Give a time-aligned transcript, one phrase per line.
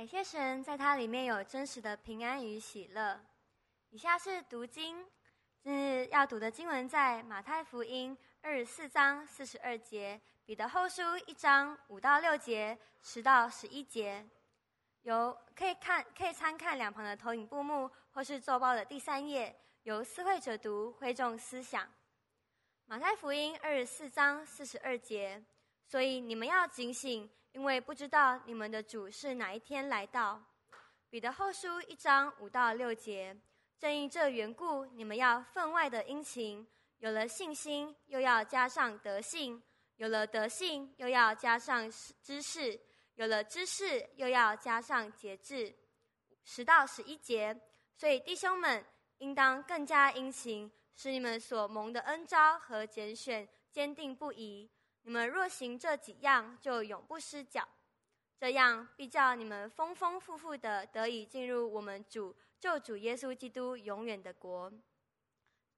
[0.00, 3.20] 感谢神，在它里面有真实的平安与喜乐。
[3.90, 5.06] 以下是读经，
[5.62, 14.26] 今日要读的经文在马太福音二十四章四十二节，彼得后书一章五到六节，十到十一节。
[15.02, 21.86] 有可以看，可以参看两旁的投影布幕，或是周报的第三页，由思会者读，会众思想。
[22.86, 25.44] 马太福音二十四章四十二节，
[25.84, 30.42] 所以你们要警醒，因为不知道你们的主是哪一天来到。
[31.08, 33.36] 彼得后书一章五到六节，
[33.78, 36.66] 正因这缘故，你们要分外的殷勤，
[36.98, 39.60] 有了信心，又要加上德性；
[39.96, 41.90] 有了德性，又要加上
[42.22, 42.78] 知识；
[43.14, 45.74] 有了知识，又要加上节制。
[46.44, 47.60] 十到十一节，
[47.96, 48.84] 所以弟兄们
[49.18, 50.70] 应当更加殷勤。
[50.96, 54.70] 使你们所蒙的恩召和拣选坚定不移。
[55.02, 57.66] 你们若行这几样，就永不失脚。
[58.38, 64.72] 这样必叫你们丰丰富富的得以进入我们主救主耶稣基督永远的国。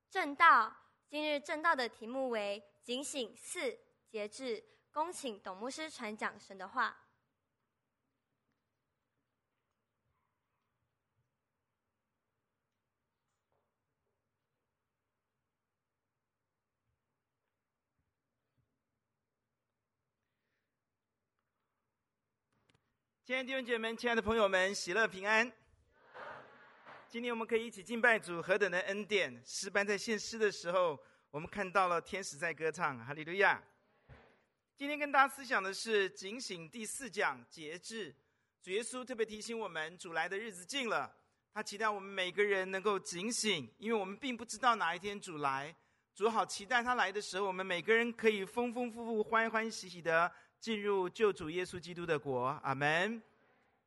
[0.09, 0.73] 正道，
[1.09, 4.65] 今日正道的题目为警醒四节制。
[4.93, 7.02] 恭请董牧师传讲神的话。
[23.25, 25.49] 亲爱的弟兄姐妹们，亲爱的朋友们，喜乐平安。
[27.09, 29.41] 今天我们可以一起敬拜主，何等的恩典！
[29.47, 30.99] 诗班在献诗的时候，
[31.31, 33.63] 我们看到了天使在歌唱，哈利路亚。
[34.75, 38.13] 今天跟大家思想的是警醒第四讲节制。
[38.61, 41.15] 主耶稣特别提醒我们，主来的日子近了，
[41.55, 45.73] 他期待我们每个人能够警醒，因为我们并不知道哪一天主来。
[46.13, 50.33] 主好期待他来的时候，我们每个人可以丰丰富富、欢欢喜喜的。
[50.63, 53.21] 进入救主耶稣基督的国，阿门。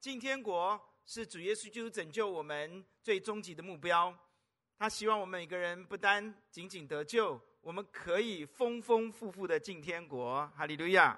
[0.01, 4.13] 进天国是主耶稣基督拯救我们最终极的目标。
[4.77, 10.45] 他希望我们每个人不单仅仅得救，我们可以丰丰富富的进天国。
[10.53, 11.17] 哈利路亚！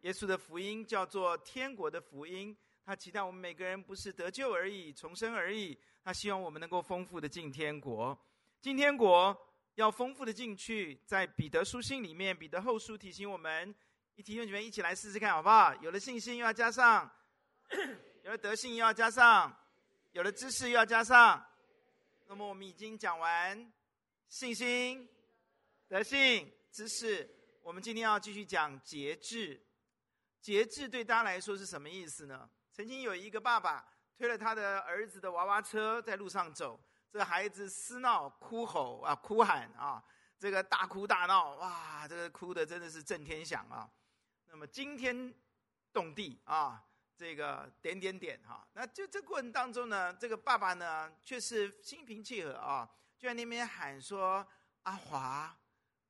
[0.00, 2.56] 耶稣的福音叫做天国的福音。
[2.86, 5.78] 他期待我们每个人不是得救而已，重生而已。
[6.02, 8.18] 他希望我们能够丰富的进天国。
[8.58, 9.36] 进天国
[9.74, 13.74] 要丰富的进去，在彼得书信里面，彼得后书提醒我们。
[14.16, 15.74] 一提醒你们一起来试试看好不好？
[15.76, 17.10] 有了信心又要加上，
[18.22, 19.54] 有了德性又要加上，
[20.12, 21.44] 有了知识又要加上。
[22.26, 23.72] 那么我们已经讲完
[24.28, 25.08] 信心、
[25.88, 27.28] 德性、知识，
[27.60, 29.60] 我们今天要继续讲节制。
[30.40, 32.48] 节制对大家来说是什么意思呢？
[32.72, 33.84] 曾经有一个爸爸
[34.16, 36.78] 推了他的儿子的娃娃车在路上走，
[37.10, 40.02] 这个孩子嘶闹、哭吼啊、哭喊啊，
[40.38, 43.90] 这个大哭大闹，哇，这个哭的真的是震天响啊！
[44.54, 45.34] 那么惊天
[45.92, 46.80] 动地啊，
[47.16, 52.88] 这个点点点哈，那就这过程当中呢，这个爸爸呢却是心平气和啊，
[53.18, 54.46] 就在那边喊说
[54.84, 55.58] ：“阿华，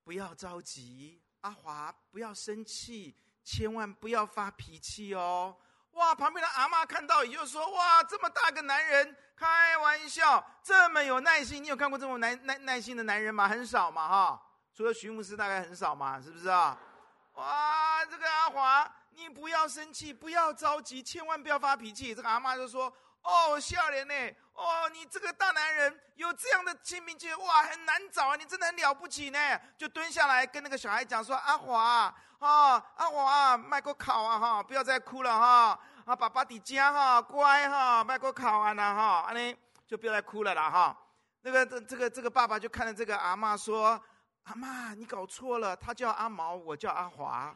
[0.03, 5.57] 不要着急，阿华不要生气，千万不要发脾气哦。”
[5.93, 13.49] 哇，旁边的阿妈看到也就说：“哇，这么大个男人，开玩笑，这么有耐心，你有看过这么耐耐耐心的男人吗？
[13.49, 14.43] 很少嘛哈，
[14.75, 16.79] 除了徐牧师，大概很少嘛，是不是啊？”
[17.35, 22.15] 哇，这个阿华，你不要生气，不要着急，千万不要发脾气。
[22.15, 24.15] 这个阿妈就说：“哦，笑脸呢？
[24.53, 28.37] 哦，你这个大男人有这样的心平气，哇，很难找啊！
[28.37, 29.39] 你真的很了不起呢。”
[29.77, 39.57] 就蹲下来跟那个小孩讲说：“阿华啊，阿华，麦克考啊哈，不要再哭了哈，啊，爸爸的家哈，乖哈，麦克考啊那哈，安尼
[39.89, 40.97] 就不要再哭了啦哈。”
[41.43, 44.01] 那个这这个这个爸爸就看着这个阿妈说。
[44.45, 47.55] 阿妈，你搞错了，他叫阿毛，我叫阿华。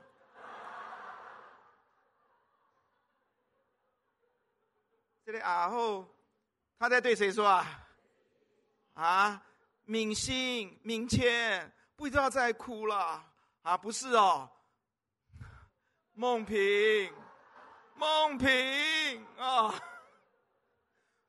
[5.25, 6.09] 这里阿后，
[6.79, 7.87] 他在对谁说啊？
[8.95, 9.43] 啊，
[9.85, 13.23] 敏心、敏谦，不要再哭了
[13.63, 13.77] 啊！
[13.77, 14.51] 不是哦，
[16.15, 17.13] 梦萍，
[17.95, 19.75] 梦萍啊！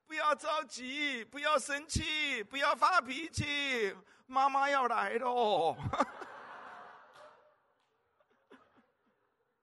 [0.07, 3.93] 不要着急，不要生气，不要发脾气。
[4.29, 5.75] 妈妈要来喽！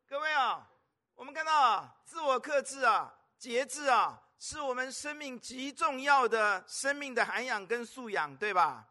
[0.09, 0.69] 各位啊，
[1.15, 8.85] 我们看到啊，自我克制啊，节制啊，是我们生命极重要的生命的涵养跟素养，对吧？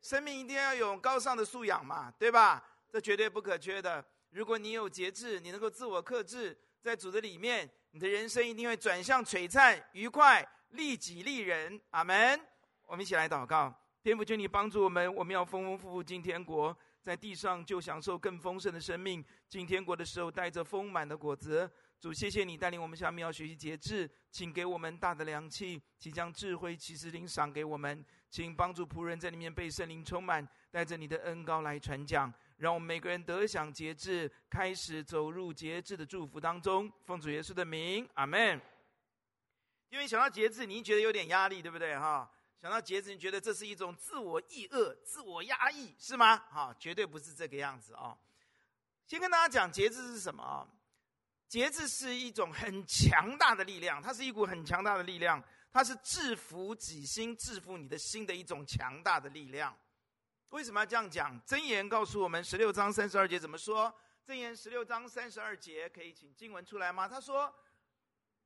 [0.00, 2.62] 生命一定要有高尚的素养嘛，对吧？
[2.88, 4.04] 这绝对不可缺的。
[4.30, 11.80] 如果你有节制，你能够自我克制，在主的里面，你的人生一定会转向璀璨、愉快、利己利人。
[11.90, 12.40] 阿门！
[12.86, 13.74] 我们一起来祷告。
[14.08, 19.22] 天父，求你帮助我们，我们要丰丰富富进天国，在地上就享受更丰盛的生命。
[19.50, 21.70] 进天国的时候，带着丰满的果子。
[22.00, 36.90] 主，谢谢你带领我们下面要学习节制，请给我们大的良气，请将智慧启示灵赏给我们，请帮助仆人在里面被圣灵充满，带着你的恩膏来传讲，让我们每个人得享节制，开始走入节制的祝福当中。
[37.04, 38.58] 奉主耶稣的名，阿门。
[39.90, 41.94] 因为想到节制，你觉得有点压力，对不对？
[41.98, 46.36] 哈，想到节制，你觉得这是一种自我抑恶、自我压抑，是吗？
[46.36, 48.18] 哈，绝对不是这个样子啊。
[49.06, 50.66] 先跟大家讲节制是什么啊？
[51.46, 55.40] 节制是一种很强大的力量，它是一股很强大的力量，
[55.70, 59.74] 它是制服己心、制服你的心的一种强大的力量。
[60.50, 61.40] 为什么要这样讲？
[61.42, 63.94] 箴言告诉我们十六章三十二节怎么说？
[64.26, 67.06] 箴言十六章三十二节，可以请经文出来吗？
[67.06, 67.54] 他说：“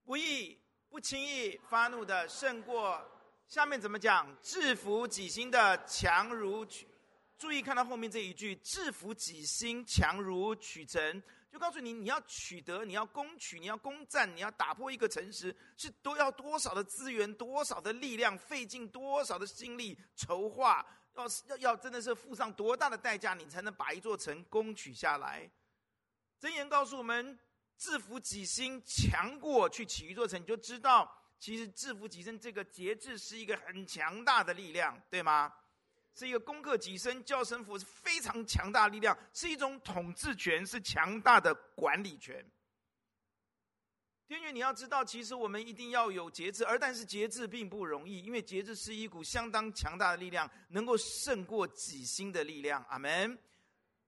[0.04, 0.60] 不义
[0.90, 3.02] 不轻易发怒的胜过。”
[3.48, 4.26] 下面怎么讲？
[4.42, 6.88] 制服己心的强如取。
[7.36, 11.22] 注意看到后面这一句：“制服己心，强如取城。”
[11.52, 25.50] 就告诉你，你要取得，你要攻取，你要攻占，你要打破一个城池，是都要多少的资源，多少的力量，费尽多少的心力筹划，要是要要真的是付上多大的代价，你才能把一座城攻取下来？
[26.40, 27.38] 箴言告诉我们，
[27.76, 35.52] 制服己心强过去取一座城，你就知道，其实制服己身这个节制是一个很强大的力量，对吗？
[36.14, 42.48] 是一个攻克己身、叫神服是非常强大的力量，是一种统治权，是强大的管理权。
[44.28, 52.86] 天元，你要知道，其实我们一定要有节制，而但是节制并不容易，因为节制是一股相当强大的力量，能够胜过己心的力量。
[52.88, 53.36] 阿门。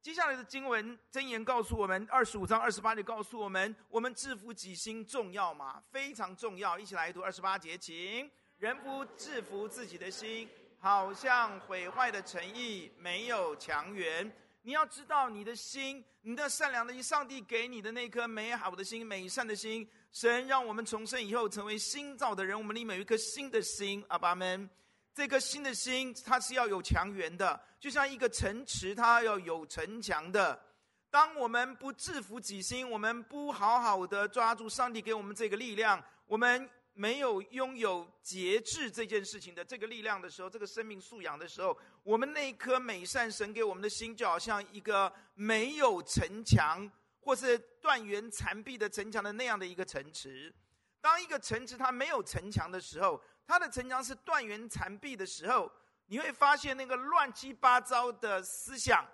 [0.05, 5.83] 接下来的经文箴言告诉我们，二十五章二十八节告诉我们，我们制服己心重要吗？
[5.91, 6.79] 非常重要。
[6.79, 10.47] 一起来读二十八节，请人不制服自己的心。
[10.79, 14.31] 好像毁坏的诚意没有墙垣。
[14.61, 24.05] 你要知道，你的心，你的善良的心，上帝给你的那颗美好的心、美善的心，神让我们重生以后成为新造的人，我们里面有一颗新的心。
[24.09, 24.69] 阿爸们，
[25.15, 30.61] 这颗新的心，它是要有强援的，就像一个城池，它要有城墙的。
[31.09, 36.69] 当我们不制服己心，我们不好好的抓住上帝给我们这个力量，我们。
[36.97, 46.89] 没有拥有节制这件事情的这个力量的时候，这个生命素养的时候，我们那颗美善神给我们的心，就好像一个没有城墙
[47.19, 50.55] 或是断垣残壁的城墙的那样的一个城池。
[51.01, 55.71] 当一个城池它没有城墙的时候，它的城墙是断垣残壁的时候，
[56.07, 59.07] 你会发现那个乱七八糟的思想、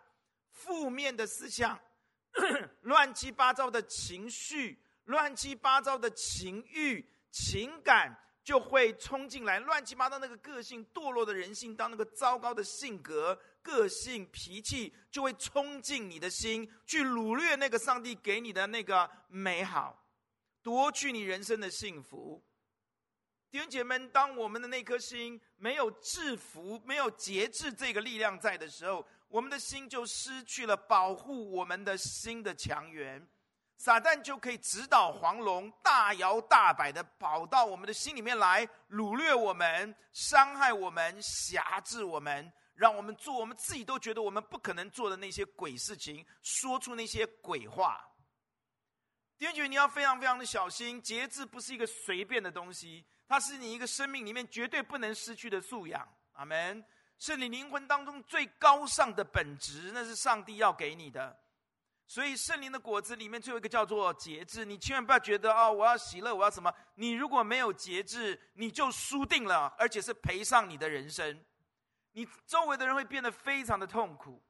[0.51, 1.79] 负面的思想、
[2.83, 7.09] 乱七八糟的情绪、乱七八糟的情欲。
[7.33, 8.13] 情感
[8.43, 20.05] 就会冲进来，乱七八糟那个个性堕落的人性，当那个糟糕的性格、个性、脾气，就会冲进你的心，去掳掠那个上帝给你的那个美好，
[20.61, 22.43] 夺去你人生的幸福。
[23.51, 33.27] 弟兄姐妹们，当我们的那颗心没有制服、没有节制这个力量在的时候，我们的心就失去了保护我们的心的强援。
[33.77, 48.07] 撒旦就可以直捣黄龙，大摇大摆的跑到我们的心里面来，掳掠我们，伤害我们，辖制我们，让我们做我们自己都觉得我们不可能做的那些鬼事情，说出那些鬼话。
[49.39, 56.07] 弟兄姐妹，你要非常非常的小心，节制不是一个随便的东西，它是你一个生命里面绝对不能失去的素养。
[56.33, 56.85] 阿门。
[57.17, 61.39] 是你灵魂当中最高尚的本质，那是上帝要给你的。
[62.07, 66.75] 所以圣灵的果子里面最后一个叫做节制，你千万不要觉得哦，我要喜乐，我要什么？
[66.97, 71.41] 你如果没有节制，你就输定了，而且是赔上你的人生。
[72.13, 74.43] 你周围的人会变得非常的痛苦。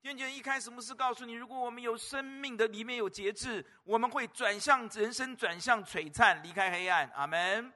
[0.00, 7.08] 天天一开始牧师告诉你，如果我们有生命的里面有节制，我们会转向人生，转向璀璨，离开黑暗。
[7.14, 7.72] 阿门。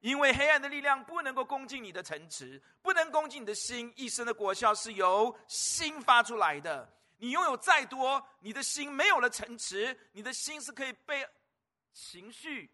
[0.00, 3.92] 因为黑暗的力量不能够攻进你的城池，不能攻进你的心。
[3.96, 6.88] 一生的果效是由心发出来的。
[7.16, 11.26] 你拥有再多，你的心没有了城池，你的心是可以被
[11.92, 12.70] 情绪、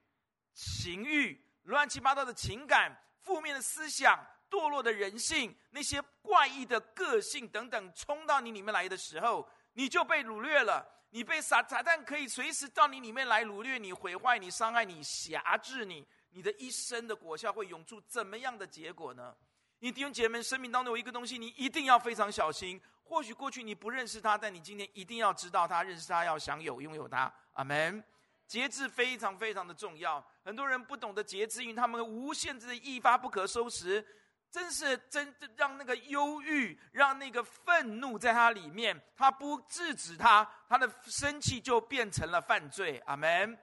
[0.52, 10.86] 情欲、乱七八糟的情感、负面的思想、堕落的人性、那些怪异的个性等等冲到你里面来的时候，你就被掳掠了。
[11.08, 16.06] 你被撒撒旦可以随时到你里面来掳掠你、毁坏你、伤害你、辖制你。
[16.34, 19.34] 你的一生的果效会涌出怎么样的结果呢？
[19.78, 22.80] 你弟兄姐妹们，生命当中有一个东西，你一定要非常小心。
[23.04, 27.32] 或许过去你不认识他，但你今天一定要知道他，认识他，要享有拥有他。
[27.52, 28.02] 阿门。
[28.46, 30.24] 节制非常非常的重要。
[30.44, 34.04] 很多人不懂得节制，因为他们无限制的一发不可收拾，
[34.50, 43.02] 真是真让那个忧郁，让那个愤怒在他里面，他不制止他，他的生气就变成了犯罪。
[43.06, 43.56] 阿门。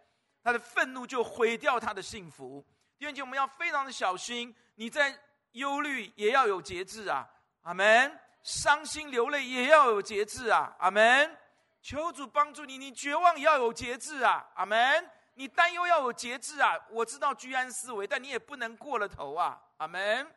[0.44, 2.66] 他的愤怒就毁掉他的幸福。
[2.98, 5.18] 弟兄姐，我们要非常的小心，你在
[5.54, 7.28] 忧虑也要有节制啊，
[7.62, 8.20] 阿门。
[8.44, 11.38] 伤心流泪也要有节制啊，阿门。
[11.82, 15.10] 求主帮助你，你绝望也要有节制啊，阿门。
[15.36, 20.28] 你担忧要有节制啊，我知道居安思危，但你也不能过了头啊，阿门。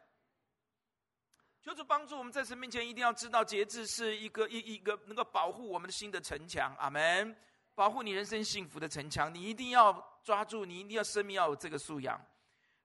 [1.63, 7.35] 求主帮助我们在神面前一定要知道节制是一个一一个能够保护我们的心的城墙，阿门。
[7.75, 12.21] 保护你人生幸福的城墙，你一定要抓住，你一定要生命要有这个素养。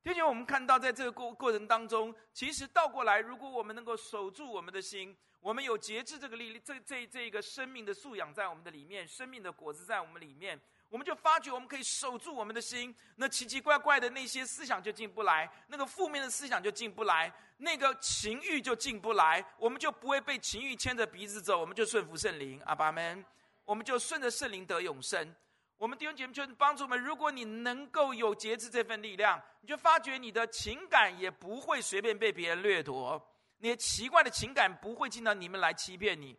[0.01, 23.23] 并且我们看到，在这个过过程当中，其实倒过来，如果我们能够守住我们的心，我们有节制这个力，这这这个生命的素养在我们的里面，生命的果子在我们里面，我们就发觉我们可以守住我们的心，那奇奇怪怪的那些思想就进不来，那个负面的思想就进不来，那个情欲就进不来，我们就不会被情欲牵着鼻子走，我们就顺服圣灵，阿爸们，
[23.69, 25.35] 我们就顺着圣灵得永生。
[25.77, 33.23] 我们弟兄姐妹就帮助我们，如果你能够有节制这份力量，你就发觉你的情感也不会随便被别人掠夺，
[33.59, 36.35] 那些奇怪的情感不会进到你们来欺骗你，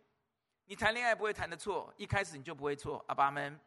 [0.64, 3.60] 你谈恋爱不会谈的错，一开始你就不会错，阿爸们。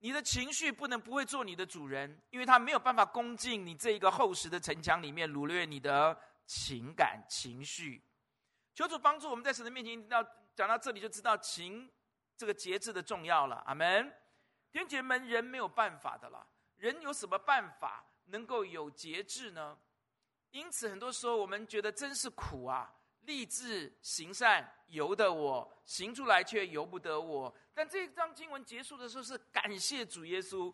[0.00, 6.14] 你的情绪不能不会做你的主人，因为他没有办法攻进你这一个厚实的城墙里面，掳掠你的
[6.44, 8.04] 情感情绪。
[8.74, 10.22] 求主帮助我们在神的面前，要
[10.54, 11.90] 讲到这里就知道情
[12.36, 14.12] 这个节制的重要了，阿门。
[14.70, 16.46] 天姐们，人没有办法的啦。
[16.76, 19.78] 人有什么办法能够有节制呢？
[20.50, 22.92] 因此，很多时候我们觉得真是苦啊！
[23.22, 27.54] 立志行善，由得我；行出来却由不得我。
[27.74, 30.72] 但这章经文结束的时候，是感谢主耶稣。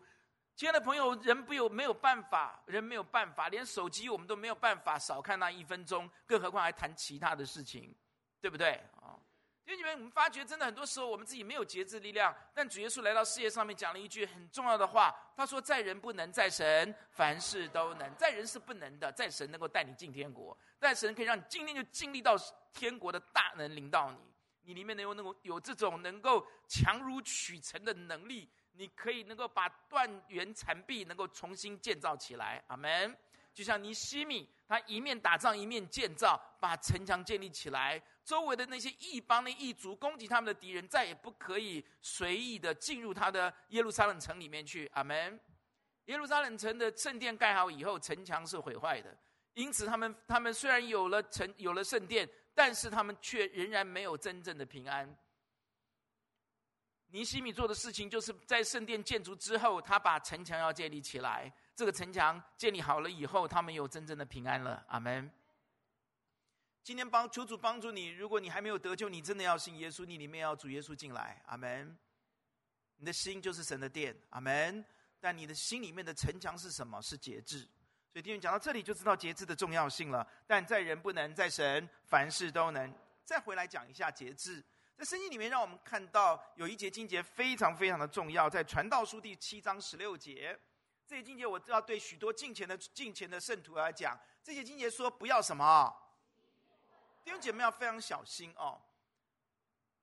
[0.55, 7.95] 亲爱的朋友，人不有没有办法，人没有办法，连手机我们都没有办法少看那一分钟，更何况还谈其他的事情，
[8.39, 9.17] 对不对啊？
[9.65, 12.35] 因为你们，我们发觉真的很多时候，我们自己没有节制力量。
[12.53, 15.15] 但主耶稣来到事业上面，讲了一句很重要的话。
[15.37, 18.13] 他说：“在人不能，在神凡事都能。
[18.15, 20.57] 在人是不能的，在神能够带你进天国。
[20.77, 22.35] 在神可以让你今天就经历到
[22.73, 24.17] 天国的大能临到你。
[24.65, 32.61] 你里面能有那种有这种能够强如取成的能力，你可以能够把断垣残壁能够重新建造起来。
[32.67, 33.17] 阿门。
[33.53, 44.89] 就像尼希米，他一面打仗一面建造，把城墙建立起来。”周围的那些异邦的异族攻击他们的敌人，再也不可以随意的进入他的耶路撒冷城里面去。
[44.93, 45.37] 阿门。
[46.05, 49.17] 耶路撒冷城的圣殿盖好以后，城墙是毁坏的，
[49.55, 55.13] 因此他们他们虽然有了城有了圣殿，但是他们却仍然没有真正的平安。
[57.07, 61.53] 尼希米做的事情，就是在圣殿建筑之后，他把城墙要建立起来。
[61.75, 64.85] 这个城墙建立好了以后，他们有真正的平安了。
[64.89, 65.31] 阿门。
[66.83, 71.97] 今天帮求主帮助你，如果你还没有得救，你真的要信耶稣，你里面要主耶稣进来，阿门。
[72.97, 74.83] 你的心就是神的殿，阿门。
[75.19, 77.01] 但你的心里面的城墙是什么？
[77.01, 77.59] 是节制。
[78.11, 80.27] 所以弟兄讲到这里就知道节制的重要性了。
[80.45, 82.93] 但在人不能，在神凡事都能。
[83.23, 84.61] 再回来讲一下节制，
[84.97, 90.59] 在圣经里面让我们看到有一节经节非常非常的重要，在传道书第七章十六节。
[91.05, 95.93] 这些经节我知道对许多敬前的敬前的圣徒来讲，这些经节说不要什么。
[97.23, 98.81] 弟兄姐妹要非常小心哦，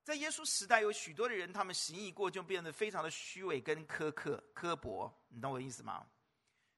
[0.02, 6.06] 在耶稣时代，有许多的人，他们行义过就变得非常的虚伪跟苛刻、刻薄，你懂我意思吗？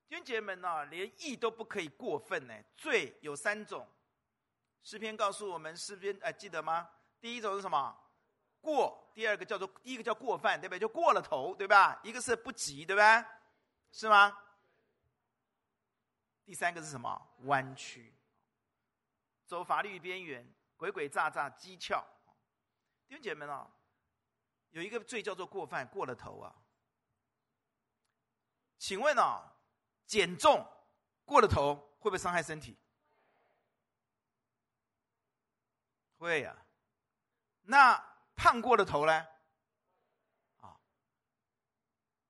[0.08, 2.54] 弟兄姐妹们呢，连义都不可以过分呢。
[2.76, 3.86] 罪有三种，
[4.82, 6.88] 诗篇告诉我们，诗篇哎记得吗？
[7.20, 7.96] 第一种是什么？
[8.60, 10.78] 过，第二个叫做第一个叫过犯，对不对？
[10.78, 12.00] 就过了头，对吧？
[12.02, 13.24] 一个是不及，对吧？
[13.92, 14.36] 是吗？
[16.44, 17.34] 第三个是什么？
[17.44, 18.12] 弯曲。
[19.46, 22.02] 走法律边缘，鬼鬼诈诈，讥诮。
[23.06, 23.70] 弟兄姐妹们啊，
[24.70, 26.54] 有一个罪叫做过犯，过了头啊。
[28.78, 29.54] 请问啊，
[30.06, 30.66] 减重
[31.24, 32.76] 过了头会不会伤害身体？
[36.16, 36.66] 会呀、啊。
[37.64, 39.26] 那胖过了头呢？
[40.60, 40.80] 啊，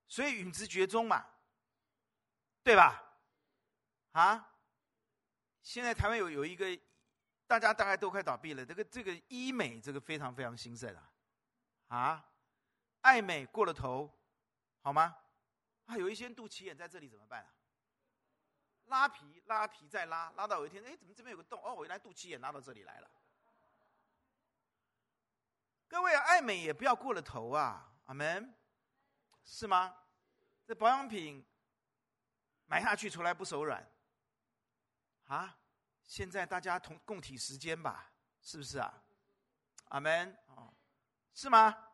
[0.08, 1.24] 所以允之绝中嘛，
[2.62, 3.02] 对吧？
[4.12, 4.50] 啊，
[5.62, 6.78] 现在台湾有有一个。
[7.44, 8.64] 大家大概都快倒闭了。
[8.64, 11.10] 这个这个医美，这个非常非常兴盛啊，
[11.88, 12.26] 啊，
[13.02, 14.10] 爱美过了头，
[14.80, 15.14] 好吗？
[15.84, 17.52] 啊，有一些肚脐眼在这里怎么办啊？
[18.86, 21.60] 拉皮拉皮再拉，拉到有一天，哎，怎么这边有个洞？
[21.62, 23.10] 哦，我原来肚脐眼拉到这里来了。
[25.88, 28.54] 各位爱美也不要过了头啊，阿门，
[29.44, 29.94] 是吗？
[30.64, 31.44] 这保养品
[32.72, 33.86] 埋下去从来不手软，
[35.26, 35.58] 啊。
[36.04, 38.10] 现在大家同共体时间吧，
[38.40, 39.02] 是不是啊？
[39.88, 40.72] 阿门哦，
[41.34, 41.88] 是吗？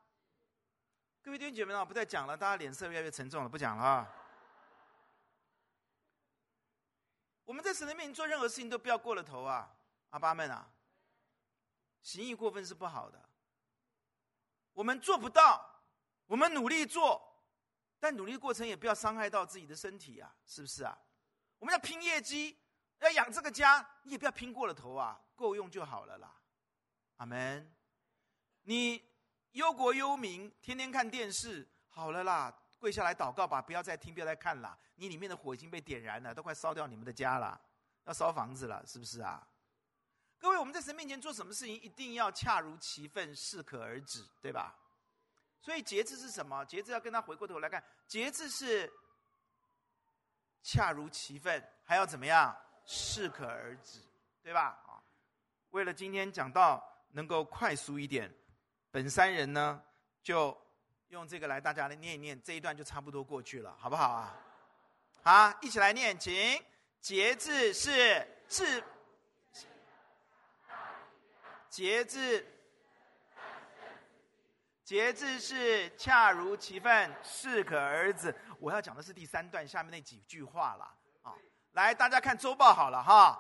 [1.20, 4.08] 各位弟兄姐妹啊，不再讲了，大家脸色越来越沉重了，不讲了啊。
[7.42, 9.76] 我们在神的面前做任何事情都不要过了头啊，
[10.10, 10.70] 阿爸们啊，
[12.02, 13.28] 行义过分是不好的。
[14.74, 15.82] 我们做不到，
[16.26, 17.27] 我们努力做，
[18.00, 20.96] 但努力的过程也不要伤害到自己的身体啊，是不是啊？
[21.58, 22.58] 我们要拼业绩，
[23.00, 26.34] 要养这个家，你也不要拼过了头啊，够用就好了啦。
[27.16, 27.74] 阿门。
[28.62, 29.06] 你。
[29.52, 34.78] 忧国忧民，天天看电视，好了啦，跪下来祷告吧，不要再听，不要再看了。
[34.96, 37.58] 你里面的火已经被点燃了，都快烧掉你们的家了，
[38.04, 39.44] 要烧房子了，是不是啊？
[40.38, 44.78] 各位，我们在神面前做什么事情，一定要恰如其分，适可而止，对吧？
[45.60, 46.64] 所以节制是什么？
[46.64, 48.90] 节制要跟他回过头来看，节制是
[50.62, 52.56] 恰如其分，还要怎么样？
[52.84, 54.00] 适可而止，
[54.42, 54.80] 对吧？
[54.86, 55.02] 啊，
[55.70, 58.34] 为了今天讲到能够快速一点。
[58.90, 59.82] 本山人呢，
[60.22, 60.56] 就
[61.08, 64.34] 用这个来，大家来念一念，这一段就差不多过去了，好不好啊？
[65.22, 66.62] 好，一起来念，请。
[67.00, 68.82] 节制是治，
[71.70, 72.44] 节制，
[74.88, 78.34] 节制是恰如其分，适可而止。
[78.58, 80.84] 我要讲的是第三段下面那几句话了
[81.20, 81.34] 啊！
[81.72, 83.38] 来，大家看周报好了哈，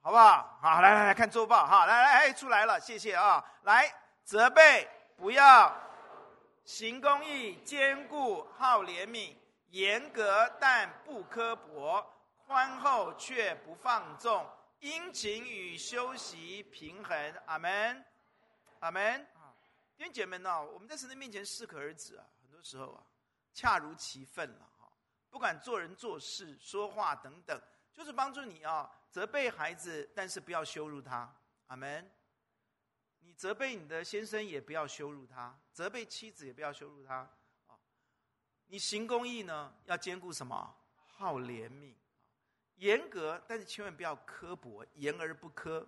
[0.00, 0.56] 好不好？
[0.62, 3.92] 好，来来来看周报哈，来来哎，出来了，谢谢啊，来。
[4.22, 5.76] 责备不要，
[6.64, 9.36] 行公义，坚固好怜悯，
[9.70, 12.08] 严格但不刻薄，
[12.46, 14.48] 宽厚却不放纵，
[14.78, 17.34] 殷勤与休息平衡。
[17.46, 18.04] 阿门，
[18.78, 19.26] 阿门。
[19.96, 23.06] 弟兄姐妹们呢，我们在神的面前适可而止啊，很多时候啊，
[23.52, 24.92] 恰如其分了哈。
[25.30, 27.60] 不管做人做事说话等等，
[27.92, 31.34] 就是帮助你啊，责备孩子，但是不要羞辱他。
[31.68, 32.10] 阿门。
[33.20, 37.18] 你责备你的先生，也不要羞辱他；责备妻子，也不要羞辱他。
[37.68, 37.78] 啊，
[38.66, 40.76] 你行公义呢，要兼顾什么？
[41.06, 41.94] 好怜悯，
[42.74, 45.86] 严格，但是千万不要刻薄，严而不苛。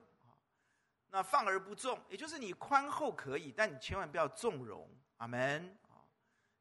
[1.15, 4.91] 那放而不纵，也就是你宽厚可以，但你千万不要纵容。
[5.19, 5.79] 阿门。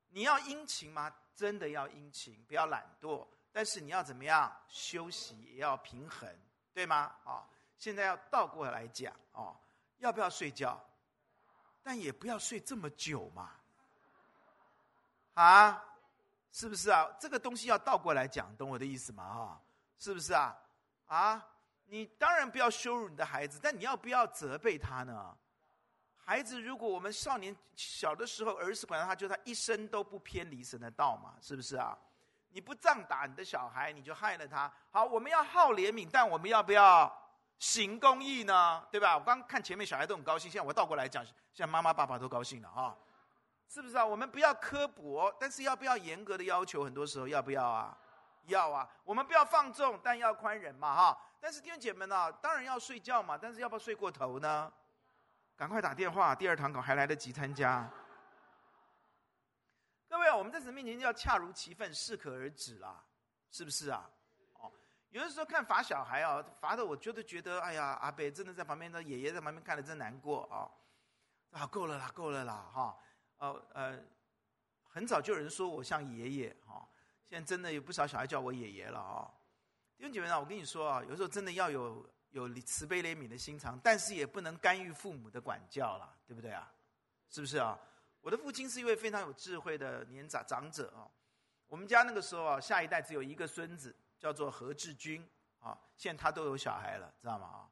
[0.10, 1.12] 你要殷勤吗？
[1.36, 3.28] 真的要殷勤，不要懒惰。
[3.52, 4.56] 但是你要怎么样？
[4.68, 6.30] 休息也要平衡，
[6.72, 7.16] 对吗？
[7.24, 9.58] 啊，现在要倒过来讲哦。
[9.98, 10.80] 要不要睡觉？
[11.82, 13.50] 但也不要睡这么久嘛。
[15.34, 15.84] 啊，
[16.52, 17.10] 是不是啊？
[17.20, 19.24] 这个东西要倒过来讲，懂我的意思吗？
[19.24, 19.60] 啊，
[19.98, 20.56] 是不是啊？
[21.08, 21.44] 啊，
[21.86, 25.36] 你当然不要羞辱你的孩子，但你要不要责备他呢？
[26.18, 31.98] 孩子，如果我们少年小的时候，儿时管教他，就他一生都不偏离神的道嘛，是不是啊？
[32.50, 34.72] 你不仗打你的小孩，你就害了他。
[34.92, 37.12] 好，我们要好怜悯，但我们要不要？
[37.60, 39.18] 行公义呢，对吧？
[39.18, 42.94] 我刚看前面小孩都很高兴，现在我倒过来讲，现在妈妈爸爸都高兴了啊，
[43.70, 44.06] 是不是啊？
[44.06, 46.84] 我们不要刻薄，但是要不要严格的要求？
[46.84, 47.98] 很多时候要不要啊？
[48.48, 48.90] 要啊！
[49.06, 51.18] 我们不要放纵，但要宽仁嘛，哈！
[51.44, 54.72] 但是弟兄姐妹们呢，当然要睡觉嘛，但是要不要睡过头呢？
[55.58, 57.92] 赶快打电话，第二堂课还来得及参加。
[60.08, 63.04] 各位啊，我们在神面前要恰如其分，适可而止啦，
[63.52, 64.10] 是不是啊？
[64.54, 64.72] 哦
[65.10, 70.72] 有的时候看罚小孩啊，罚的我觉得觉得，哎呀，阿北真的在旁边，的爷爷在旁边看了真难过啊！
[71.52, 72.98] 啊，够了啦，够了啦，哈，
[73.40, 74.00] 呃呃，
[74.88, 76.88] 很早就有人说我像爷爷哈，
[77.26, 79.30] 现在真的有不少小孩叫我爷爷了啊。
[80.04, 86.70] 弟兄姐妹啊，我跟你说啊，有时候真的要有有慈悲怜悯的心肠，但是也不能干预父母的管教了，对不对啊？
[87.30, 87.80] 是不是啊？
[88.20, 91.08] 我的父亲是一位非常有智慧的年长长者啊。
[91.68, 93.96] 我们家那个时候啊，下一代只有一个孙子。
[94.20, 95.26] 叫做何志军
[95.60, 97.46] 啊，现在他都有小孩了，知道吗？
[97.46, 97.68] 啊，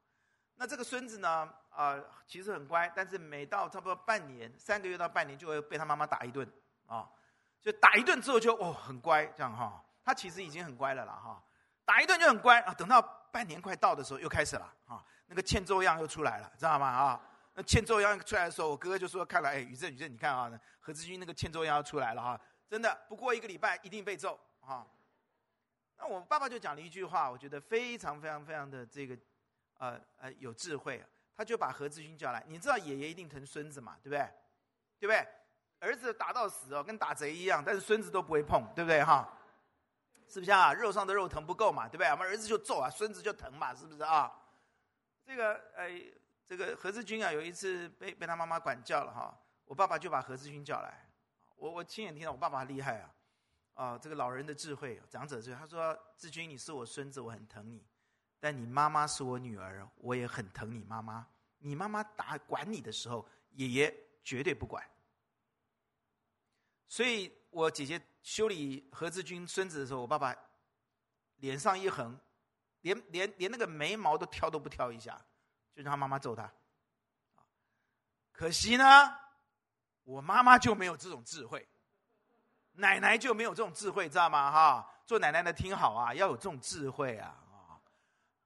[0.56, 6.46] 那这个孙子呢，啊，其实很乖，但是每到差不多半年、三个月到半年，就会被他妈妈打一顿
[6.88, 7.10] 啊，
[7.62, 11.44] 就打一顿之后就哦很乖，这样哈，他其实已经很乖了啦哈，
[11.91, 13.01] 打一顿就很乖啊，等到
[13.34, 16.88] 半年快到的时候又开始了啊，那个欠揍样又出来了，知道吗？
[16.88, 17.21] 啊，
[17.54, 20.49] 那欠揍样出来的时候，我哥哥就说：“看来，哎，宇正宇正，你看啊，
[20.80, 24.88] 何志军那个欠揍样要出来了哈，真的，不过一个礼拜一定被揍啊。”
[25.99, 29.17] 那我爸爸就讲了一句话，我觉得非常非常非常的这个，
[29.80, 31.04] 呃呃有智慧。
[31.36, 34.30] 他就把何志军叫来，你知道爷爷一定疼孙子嘛，对不对？
[34.97, 35.27] 对不对？
[35.82, 39.27] 儿子打到死哦，跟打贼一样，但是孙子都不会碰，对不对哈？
[40.32, 40.74] 是不是啊？
[40.74, 42.08] 肉上的肉疼不够嘛，对不对？
[42.10, 44.32] 我们儿子就揍啊，孙子就疼嘛，是不是啊？
[45.26, 45.89] 这个呃，
[46.46, 51.06] 这个何志军啊，有一次被被他妈妈管教了哈，我爸爸就把何志军叫来，
[51.58, 53.13] 我我亲眼听到我爸爸厉害啊。
[53.74, 55.60] 啊、这个老人的智慧，长者智慧。
[55.60, 57.80] 他说：“志军，你是我孙子，我很疼你；
[58.39, 61.26] 但你妈妈是我女儿，我也很疼你妈妈。
[61.58, 64.86] 你妈妈打管你的时候，爷爷绝对不管。
[66.88, 70.36] 所以我姐姐修理何志军孙子的时候，我爸爸
[71.38, 72.18] 脸上一横，
[72.82, 75.16] 连连连那个眉毛都挑都不挑一下，
[75.76, 76.52] 就让他妈妈揍他。
[78.32, 78.84] 可惜呢，
[80.04, 81.68] 我妈妈就没有这种智慧，
[82.72, 84.50] 奶奶就没有这种智慧，知道吗？
[84.52, 87.78] 哈，做奶奶的听好啊，要有这种智慧啊啊！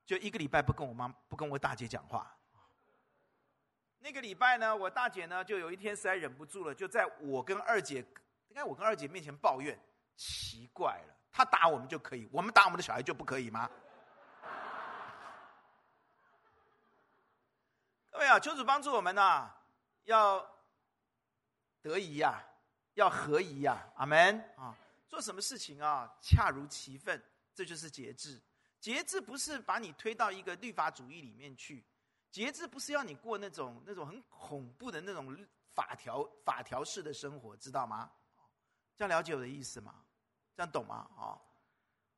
[0.03, 2.35] 就一个礼拜不跟我妈不跟我大姐讲话。
[3.99, 8.05] 那个礼拜呢，我大姐呢就有一天实在忍不住了，就在我跟二姐，
[8.55, 9.77] 在我跟二姐面前抱怨，
[10.15, 13.69] 奇怪了，她打我们就可以，我们打我们的小孩就不可以吗？
[18.09, 19.53] 各位啊，求主帮助我们呐、
[20.05, 20.39] 要
[21.81, 22.39] 得宜呀、啊，
[22.93, 24.73] 要合宜呀、啊，阿门啊！
[25.09, 27.21] 做什么事情啊，恰如其分，
[27.53, 28.41] 这就是节制。
[28.79, 31.85] 节制不是把你推到一个律法主义里面去。
[32.31, 38.09] 节制不是要你过那种那种很恐怖的那种法条法条式的生活，知道吗？
[38.97, 39.93] 这样了解我的意思吗？
[40.55, 41.07] 这样懂吗？
[41.17, 41.21] 啊、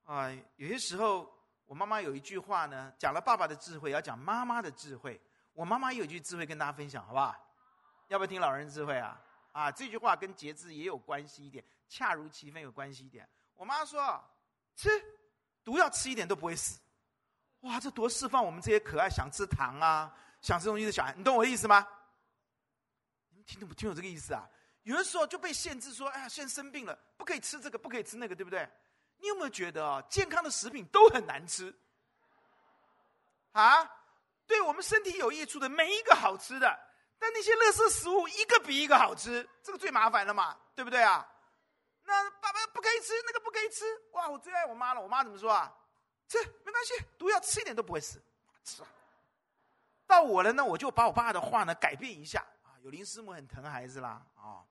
[0.06, 1.32] 哦、啊，有些时候
[1.66, 5.20] 我妈妈有一句话呢，讲了爸爸的智慧，要讲妈妈的智慧。
[5.54, 7.36] 我妈妈有一句智慧跟大家分享，好不好？
[8.10, 9.20] 要不要听老人智慧啊？
[9.52, 13.28] 啊，这句话跟节制也有关系一点，恰如其分有关系一点。
[13.56, 14.24] 我妈说
[14.78, 14.88] ：“吃
[15.64, 16.80] 毒药吃一点都不会死。”
[17.62, 21.88] 哇，这多释放我们这些可爱想吃糖啊、想吃东西的小孩，你懂我的意思吗？
[23.30, 24.48] 你们听懂不听懂这个意思啊？
[24.88, 28.66] 有的时候就被限制说，哎呀，现在生病了，不可以吃这个，不可以吃那个，对不对？
[29.18, 31.78] 你有没有觉得啊，健康的食品都很难吃？
[33.52, 33.84] 啊，
[34.46, 36.80] 对我们身体有益处的每一个好吃的，
[37.20, 41.28] 但那些垃圾食物一个比一个好吃，这个最麻烦了嘛，对不对啊？
[42.06, 45.76] 那爸爸不可以吃，那个不可以吃，哇，我最爱我妈了，我妈怎么说啊？
[46.30, 48.24] 吃没关系，毒药吃一点都不会死，
[48.64, 48.88] 吃啊。
[50.06, 52.72] 到我了呢，我就把我爸的话呢改变一下啊。
[52.80, 54.64] 有林师母很疼孩子啦啊，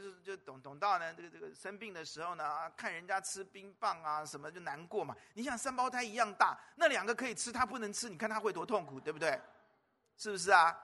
[0.00, 5.14] 就是就懂懂到呢这个这个生病的时候呢，看人家吃冰棒啊什么就难过嘛。
[5.34, 9.40] 你想三胞胎一样大，那两个可以吃，他不能吃，你看他会多痛苦，对不对？
[10.16, 10.76] 是不是啊？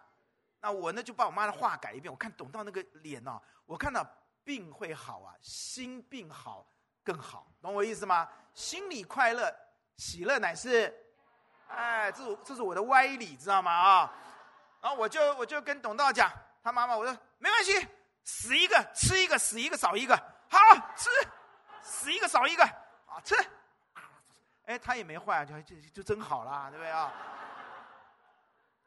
[0.61, 4.05] 那我呢就把我妈的话改一遍，我看董到那个脸哦，我看到
[4.43, 6.67] 病会好啊，心病好
[7.03, 8.29] 更好，懂我意思吗？
[8.53, 9.55] 心里快乐。
[9.97, 10.93] 喜乐乃是，
[11.69, 13.71] 哎，这是这是我的歪理，知道吗？
[13.71, 14.13] 啊，
[14.81, 16.29] 然后我就我就跟董道讲，
[16.65, 17.87] 他妈妈我说没关系，
[18.25, 20.17] 死一个吃一个，死一个少一个，
[20.49, 20.59] 好
[20.97, 21.11] 吃，
[21.83, 23.37] 死一个少一个，啊吃，
[24.65, 27.13] 哎他也没坏，就就就真好了，对不对啊？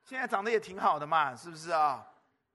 [0.04, 2.06] 现在长得也挺好的嘛，是不是啊？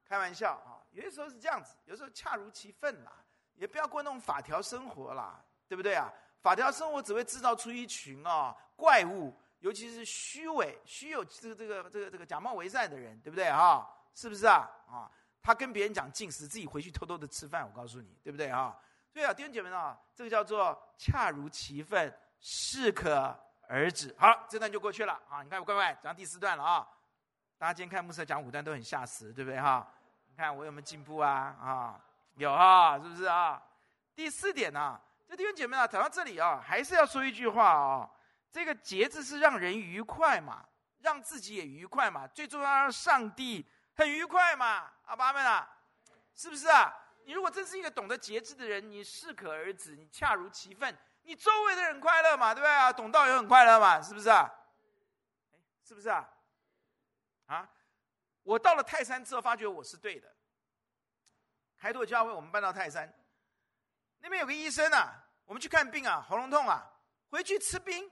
[0.04, 3.12] 开玩笑啊，有些时候是这样子，有时候恰如其分啦，
[3.54, 6.12] 也不要过那种法条生活啦，对不对啊？
[6.40, 13.88] 法条生活只会制造出一群啊、哦、怪物，尤其是虚伪、虚有这个这个这个这个假冒伪善的人，对不对啊？
[14.14, 14.68] 是不是啊？
[14.88, 15.08] 啊，
[15.42, 18.76] 他跟别人讲禁食，自己回去偷偷的吃饭，我告诉你，对不对啊？
[19.12, 23.36] 所以啊，弟兄姐妹啊，这个叫做恰如其分，适可
[23.68, 24.14] 而止。
[24.18, 25.42] 好，这段就过去了啊。
[25.42, 26.88] 你看我乖乖讲第四段了啊。
[27.58, 29.86] 大家今天看牧师讲五段都很吓死，对不对哈？
[30.28, 31.54] 你看我有没有进步啊？
[31.60, 32.00] 啊，
[32.36, 33.62] 有啊，是不是啊？
[34.14, 35.00] 第四点呢、啊？
[35.36, 38.10] 弟兄姐妹啊，讲到这里啊，还是要说一句话啊。
[38.50, 40.64] 这个节制是让人愉快嘛，
[41.00, 44.90] 让自己也愉快嘛，最重要让上帝很愉快嘛。
[45.04, 45.68] 阿爸们啊，
[46.34, 46.92] 是不是啊？
[47.24, 52.92] 你如果真是一个懂得节制的人，你适可而止，你恰如其分，你周围的人快乐嘛，对不对啊？
[52.92, 54.50] 懂道也很快乐嘛，是不是啊？
[55.84, 56.28] 是不是啊？
[57.46, 57.68] 啊，
[58.42, 60.34] 我到了泰山之后，发觉我是对的。
[61.76, 63.12] 开拓教会，我们搬到泰山。
[64.20, 66.90] 那边有个医生啊，我们去看病啊，喉咙痛啊，
[67.28, 68.10] 回去吃冰。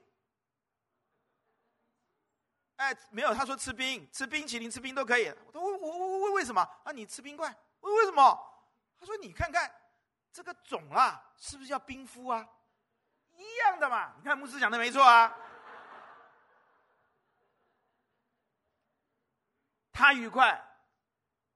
[2.81, 5.29] 哎，没有，他说吃冰，吃冰淇淋，吃冰都可以。
[5.29, 6.91] 我说我我我为为什么啊？
[6.93, 8.39] 你吃冰块，为为什么？
[8.99, 9.71] 他说你看看
[10.33, 12.49] 这个肿啊，是不是叫冰敷啊？
[13.33, 15.37] 一样的嘛，你看牧师讲的没错啊。
[19.93, 20.59] 他愉快，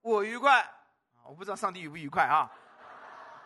[0.01, 0.71] 我愉快，
[1.23, 2.51] 我不知道上帝愉不愉快啊。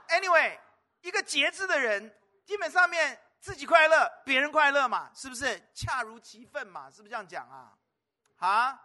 [0.09, 0.59] Anyway。
[1.01, 2.13] 一个节制的人，
[2.43, 5.61] 基本上面自己快乐，别人快乐嘛，是不是？
[5.73, 7.73] 恰如其分嘛，是不是这样讲啊？
[8.37, 8.81] 啊，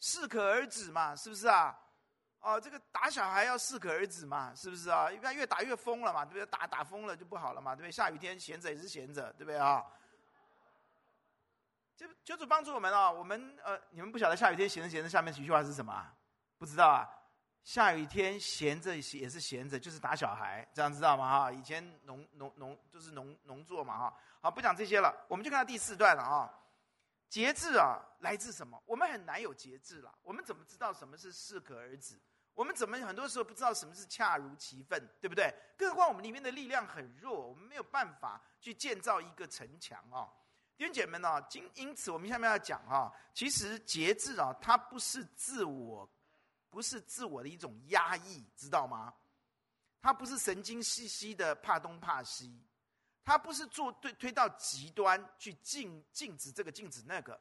[0.00, 1.78] 适可而止嘛，是不是啊？
[2.40, 5.10] 哦，这个打小孩要适可而止嘛，是不是啊？
[5.10, 6.46] 一般越打越疯了嘛，对不对？
[6.46, 7.92] 打打疯了就不好了嘛，对不对？
[7.92, 9.84] 下雨天闲着也是闲着，对不对啊？
[11.96, 13.10] 就求主帮助我们啊！
[13.10, 16.14] 我们呃，你们不晓得下雨天闲着闲着，下面一句话是什么啊？
[16.56, 17.02] 不知道啊？
[17.68, 21.30] 下雨天闲着也是闲着，就是打小孩，这样知道吗？
[21.30, 24.16] 哈，以前农农农就是农农作嘛，哈。
[24.40, 26.50] 好，不讲这些了，我们就看到第四段了啊。
[27.28, 28.82] 节制啊，来自什么？
[28.86, 30.10] 我们很难有节制了。
[30.22, 32.18] 我们怎么知道什么是适可而止？
[32.54, 35.54] 我们怎么很多时候不知道什么是恰如其分，对不对？
[35.76, 40.26] 更何况我们里面的力量很弱，我们没有办法去建造一个城墙啊。
[40.78, 46.08] 弟兄姐妹们呢，今因此我们下面要讲啊，其实节制啊，它不是自我，
[46.70, 49.14] 不是自我的一种压抑，知道吗？
[50.00, 52.64] 它不是神经兮兮的怕东怕西，
[53.24, 57.40] 它不是做对推到极端去禁禁止这个禁止那个，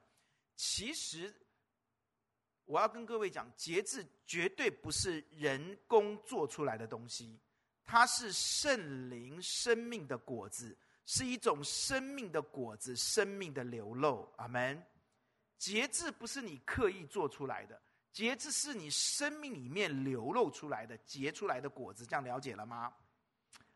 [0.56, 1.34] 其实。
[2.66, 7.40] 我要跟各位讲，节制绝对不是人工做出来的东西，
[7.86, 14.30] 它是圣灵生命的果子，是一种生命的果子，生命的流露。
[14.36, 14.86] 阿门。
[15.58, 17.82] 节制不是你刻意做出来的，
[18.18, 22.04] 节制是你生命里面流露出来的，结出来的果子。
[22.04, 22.92] 这样了解了吗？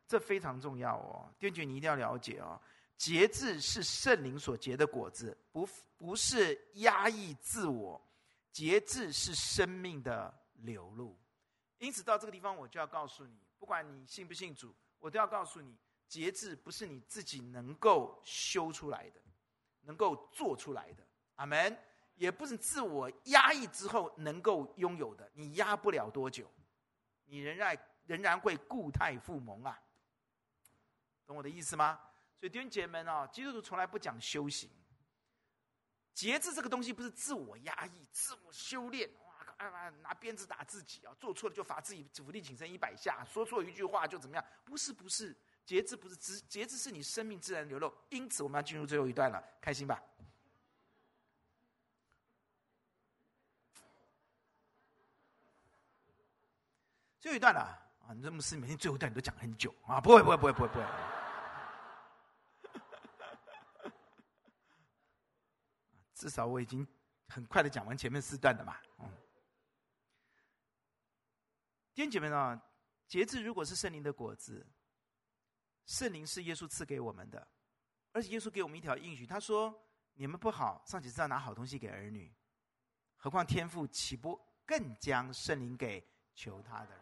[0.08, 2.60] 这非常重要哦，弟兄你一定要了解哦。
[2.97, 8.01] 节制是圣灵所结的果子，不不是压抑自我。
[8.51, 11.15] 节制是生命的流露，
[11.77, 15.77] 因此到这个地方，我就要告诉你，不管你信不信主，我都要告诉你，
[16.08, 19.21] 节制不是你自己能够修出来的，
[19.82, 21.06] 能够做出来的。
[21.36, 21.77] 阿门。
[22.21, 26.47] 也不是自我压抑之后能够拥有的，你压不了多久，
[27.25, 29.81] 你仍然仍然会故态复萌啊，
[31.25, 31.99] 懂我的意思吗？
[32.39, 34.69] 所以弟兄姐妹们啊，基督徒从来不讲修行。
[36.13, 44.45] 节制这个东西不是自我压抑、自我修炼，哇，拿鞭子打自己啊，做错了就罚自己伏地挺身一百下，说错一句话就怎么样？
[44.63, 47.91] 不是，不是，节制不是，节节制是你生命自然流露。
[48.10, 49.99] 因此，我们要进入最后一段了，开心吧？
[57.21, 57.62] 最后一段了
[57.99, 58.13] 啊！
[58.15, 60.01] 你这牧师每天最后一段你都讲很久啊？
[60.01, 60.86] 不会，不会，不会，不会，不会。
[66.15, 66.86] 至少我已经
[67.27, 69.07] 很快的讲完前面四段的嘛，嗯。
[71.93, 72.60] 弟兄姐妹啊，
[73.07, 74.65] 节制如果是圣灵的果子，
[75.86, 77.47] 圣灵是耶稣赐给我们的，
[78.13, 79.79] 而且耶稣给我们一条应许，他说
[80.17, 82.36] ：“你们不好，尚且知道拿好东西给儿女，
[83.15, 86.03] 何况天父岂不更将圣灵给
[86.34, 86.99] 求他的人？”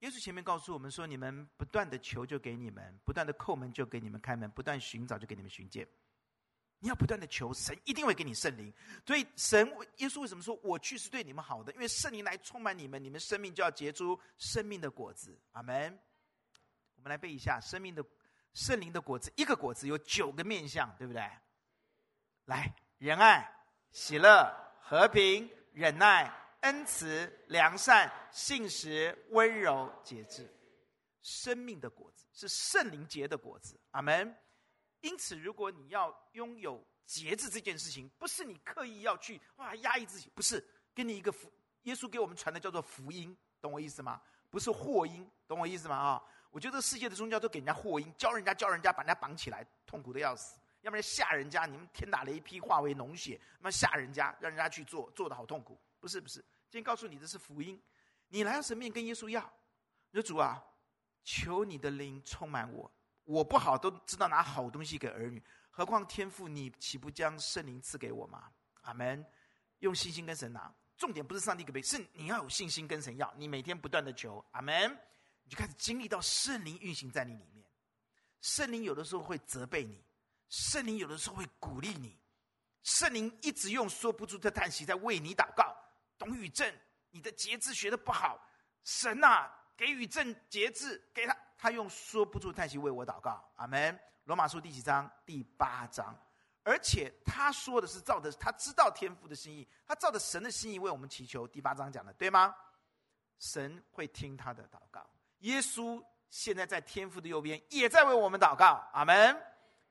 [0.00, 5.86] 耶稣前面告诉我们说：“你们不断的求，就给你们；不断的叩门，就给你们开门；不断寻找，就给你们寻见。”
[6.80, 8.72] 你要不断的求神，一定会给你圣灵。
[9.04, 11.72] 所以神耶稣为什么说我去是对你们好的？
[11.72, 15.36] 因为圣灵来充满你们，你们生命就要结出生命的果子。
[15.52, 15.98] 阿门。
[16.94, 18.04] 我们来背一下生命的
[18.54, 21.20] 圣灵的果子，一个果子有九个面相，对不对？
[22.44, 23.48] 来，仁爱、
[23.90, 24.48] 喜乐、
[24.80, 30.52] 和平、忍耐、恩慈、良善、信实、温柔、节制。
[31.20, 33.78] 生命的果子是圣灵结的果子。
[33.90, 34.34] 阿门。
[35.00, 44.20] 因此，如果你要拥有节制这件事情，不是你刻意要去哇压抑自己，不是给你一个福，耶稣给我们传的叫做福音，懂我意思吗？
[44.50, 45.96] 不是祸因，懂我意思吗？
[45.96, 55.78] 啊，我觉得世界的宗教都给人家祸因，教人家教人家把人家绑起来，痛苦的要死；要不然吓人家，你们天打雷劈化为脓血，那么吓人家，让人家去做，做的好痛苦。
[56.00, 57.80] 不是不是，今天告诉你的是福音，
[58.28, 59.42] 你来到神面跟耶稣要，
[60.10, 60.62] 你说主啊，
[61.24, 62.90] 求你的灵充满我。
[63.24, 68.50] 我不好都知道拿好东西给儿女，何况天父，你岂不将圣灵赐给我吗？
[68.82, 69.24] 阿门。
[69.80, 73.32] 用信心跟神拿，重点不是上帝给不给，是你要有信心跟神要。
[73.36, 74.90] 你每天不断的求，阿门，
[75.44, 77.64] 你就开始经历到圣灵运行在你里面。
[78.40, 80.02] 圣灵有的时候会责备你，
[80.48, 82.18] 圣灵有的时候会鼓励你，
[82.82, 85.76] 圣灵一直用说不出的叹息在为你祷告。
[86.18, 86.70] 董宇正，
[87.10, 88.38] 你的节制学的不好，
[88.82, 91.36] 神啊，给宇正节制，给他。
[91.56, 93.98] 他用说不出叹息为我祷告，阿门。
[94.24, 95.10] 罗马书第几章？
[95.24, 96.16] 第八章。
[96.62, 101.48] 而且他说的是照着他知道天父的心意，他照着神的心意为我们祈求。
[101.48, 102.54] 第八章讲的对吗？
[103.38, 105.04] 神会听他的祷告。
[105.38, 109.34] 耶稣现在在天父的右边，也在为我们祷告，阿门。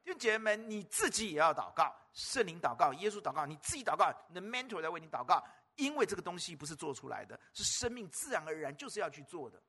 [0.04, 5.44] 弟兄姐妹们，你自己也要祷告，圣灵祷告，耶稣祷告，你自己祷告，你的 mentor 在为你祷告，
[5.78, 9.60] 因为这个东西不是做出来的，是生命自然而然就是要去做的。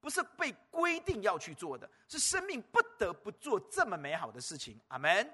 [0.00, 4.80] 不是被规定要去做的，是生命不得不做这么美好的事情。
[4.88, 5.32] 阿门。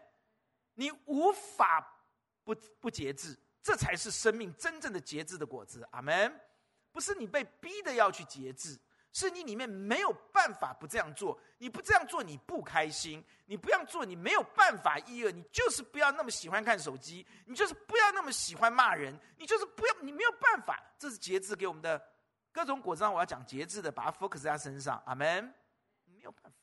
[0.75, 2.05] 你无法
[2.45, 5.89] 不不节制，这才是生命真正的节制的果子。
[5.93, 6.41] 阿门。
[6.93, 8.79] 不是你被逼的要去节制，
[9.19, 11.39] 是你里面没有办法不这样做。
[11.59, 15.31] 你不这样做，你不开心；你不要做，你没有办法抑压。
[15.31, 20.83] 你就是不要那么喜欢看手机，你就是不要那么喜欢骂人，你就是不要，你没有办法。
[20.99, 22.01] 这是节制给我们的。
[22.51, 25.01] 各种果子上，我要讲节制的，把它 focus 在他身上。
[25.07, 25.55] 阿门。
[26.07, 26.59] 你没有办法，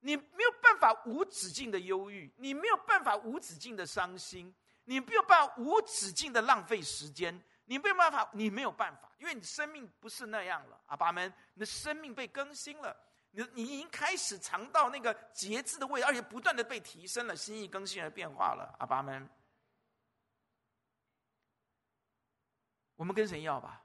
[0.00, 4.54] 你没有办法无止境的忧郁，你没有办法无止境的伤心，
[4.84, 10.80] 你没有办法无止境的浪费时间，你没有办法，你没有办法，因为你生命不是那样了。
[10.86, 12.96] 阿爸们，你的生命被更新了，
[13.32, 18.74] 你你已经开始尝到那个节制的味道，而且不断的被提升了，心意更新而变化了。
[18.78, 19.28] 阿爸们，
[22.94, 23.82] 我们跟谁要吧。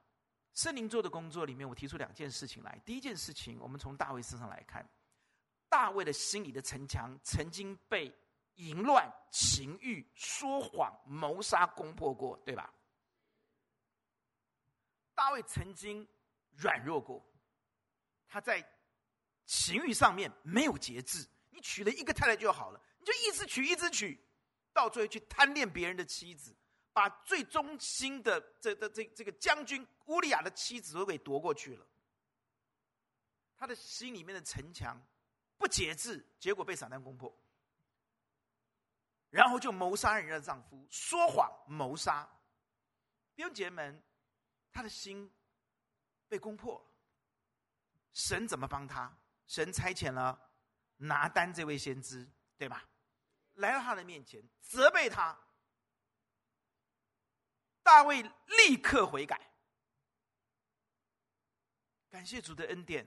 [0.54, 2.80] 圣灵做的工作里面，我提出两件事情来。
[2.86, 4.88] 第一件事情，我们从大卫身上来看，
[5.70, 8.13] 大卫的心里的城墙曾经被
[8.56, 12.72] 淫乱、情欲、说谎、谋杀攻破过，对吧？
[15.13, 16.08] 大卫曾经
[16.52, 17.26] 软弱过，
[18.28, 18.67] 他在
[19.45, 21.28] 情欲上面没有节制。
[21.50, 24.19] 你娶了一个太太就好了，你就一直娶，一直娶，
[24.74, 26.56] 到最后去贪恋别人的妻子。
[26.93, 31.88] 把最忠心的这这这这个将军乌利亚的妻子都给夺过去了，
[33.56, 35.02] 他的心里面的城墙
[35.58, 37.34] 不节制，结果被撒旦攻破，
[39.30, 42.30] 然后就谋杀人家的丈夫，说谎谋杀，
[43.36, 44.04] 弟兄姐妹们，
[44.71, 45.31] 他的心
[46.27, 46.86] 被攻破了，
[48.13, 49.17] 神怎么帮他？
[49.47, 50.49] 神差遣了
[50.95, 52.88] 拿单这位先知，对吧？
[53.55, 55.38] 来到他的面前，责备他。
[57.84, 58.21] 大卫
[58.60, 59.51] 立刻悔改，
[62.10, 63.05] 感谢主的恩典，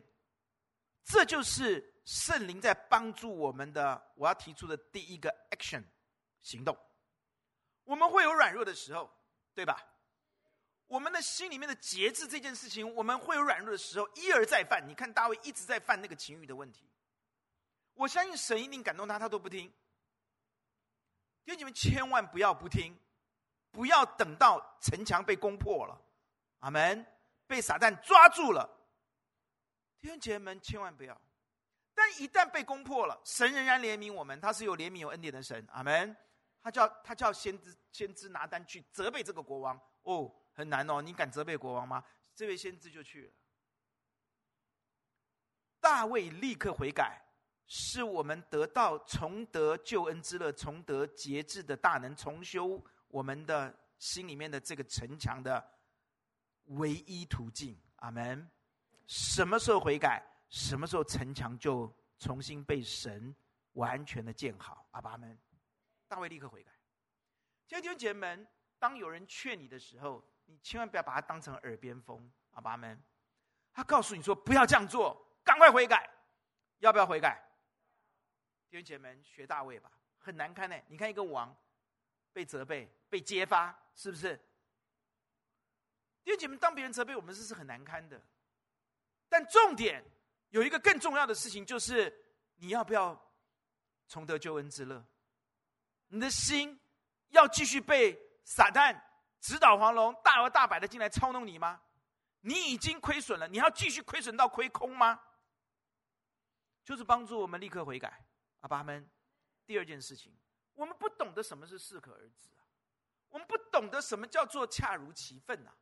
[1.04, 4.12] 这就是圣灵在帮助我们的。
[4.16, 5.82] 我要提出的第一个 action
[6.40, 6.76] 行动。
[7.84, 9.10] 我们会有软弱的时候，
[9.54, 9.80] 对吧？
[10.86, 14.82] 我们的心里面的节制这件事情，我们会有软弱的时候，一而再犯。
[14.86, 16.88] 你看大卫一直在犯那个情欲的问题，
[17.94, 19.72] 我相信神一定感动他，他都不听。
[21.44, 22.98] 弟兄姐妹，千万不要不听。
[23.70, 26.00] 不要等到城墙被攻破了，
[26.60, 27.04] 阿门，
[27.44, 28.70] 被撒旦抓住了，
[30.00, 31.20] 弟兄姐妹们千万不要。
[31.92, 36.16] 但一旦被攻破了，神仍然怜悯我们，他是有怜悯有恩典的神，阿门。
[36.62, 42.02] 他叫他叫先知先知拿单去责备这个国王，哦，很难哦，你敢责备国王吗？
[42.34, 43.32] 这位先知就去了。
[45.80, 47.20] 大卫立刻悔改，
[47.66, 52.82] 是我们得到重得救恩之乐、重得节制的大能，重修。
[53.08, 55.64] 我们的心里面的这个城墙的
[56.64, 58.50] 唯一途径，阿门。
[59.06, 63.34] 什么时候悔改，什么时候城墙就重新被神
[63.74, 65.38] 完全的建好，阿爸们。
[66.08, 66.72] 大卫立刻悔改。
[67.68, 73.02] 弟兄姐妹们，当有人劝你的时候，你千万不要把它当成耳边风，阿爸们。
[73.72, 76.08] 他告诉你说不要这样做，赶快悔改，
[76.78, 77.42] 要不要悔改？
[78.70, 80.76] 弟兄姐妹们，学大卫吧，很难堪呢。
[80.86, 81.54] 你看一个王。
[82.32, 84.34] 被责备、被揭发，是不是？
[86.24, 88.20] 弟兄姐妹，当别人责备我们，这是很难堪的。
[89.28, 90.04] 但重点
[90.50, 92.12] 有一个更重要的事情，就是
[92.56, 93.16] 你要不要
[94.08, 95.06] 重得救恩之乐？
[96.08, 96.76] 你的心
[97.28, 99.00] 要继续被撒旦
[99.44, 101.78] 直捣黄龙、大摇大摆的进来操弄你吗？
[102.40, 105.20] 你已经亏损了，你要继续亏损到亏空吗？
[106.82, 108.24] 就是帮助我们立刻悔改，
[108.60, 109.06] 阿爸们。
[109.66, 110.34] 第二件事情。
[110.72, 112.64] 我们不懂得什么是适可而止啊，
[113.28, 115.76] 我们不懂得什么叫做恰如其分啊，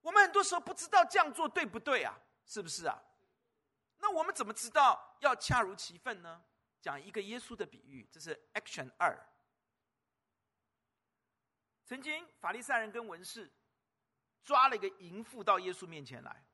[0.00, 3.02] 我们很多时候不知道这样做对不对啊，是不是啊？
[3.98, 6.40] 那我们怎么知道要恰如其分呢？
[6.80, 9.18] 讲一个耶稣的比喻，这是 Action 二。
[11.90, 13.50] 曾经法利赛人跟文士
[14.44, 16.46] 抓了一个淫妇到耶稣面前来，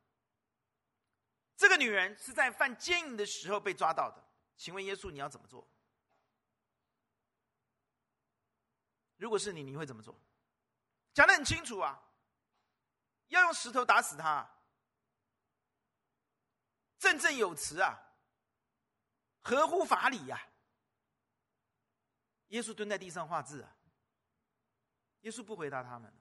[1.58, 5.68] 这个女人是在犯奸淫的时候被抓到的，请问耶稣你要怎么做？
[9.18, 10.18] 如果是你，你会怎么做？
[11.12, 12.02] 讲得很清楚啊，
[13.26, 14.50] 要用石头打死他，
[16.98, 18.00] 振振有词啊，
[19.42, 20.48] 合乎法理呀、
[22.46, 23.75] 耶稣蹲在地上画字啊，
[25.26, 26.12] 耶稣不回答他们，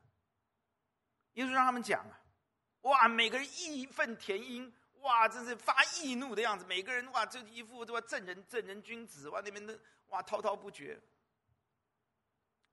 [1.33, 2.19] 耶稣让他们讲啊，
[2.81, 10.99] 哇，每个人义愤填膺，哇，真是发易怒的样子，每个人哇，这一副对吧，正人正人君子，哇，那边的哇滔滔不绝。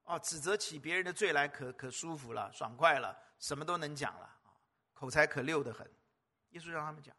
[0.05, 4.40] 哦，指责起别人的罪来可可舒服了，爽快了，什么都能讲了，
[4.95, 5.87] 口才可溜得很。
[6.49, 7.14] 耶稣让他们讲，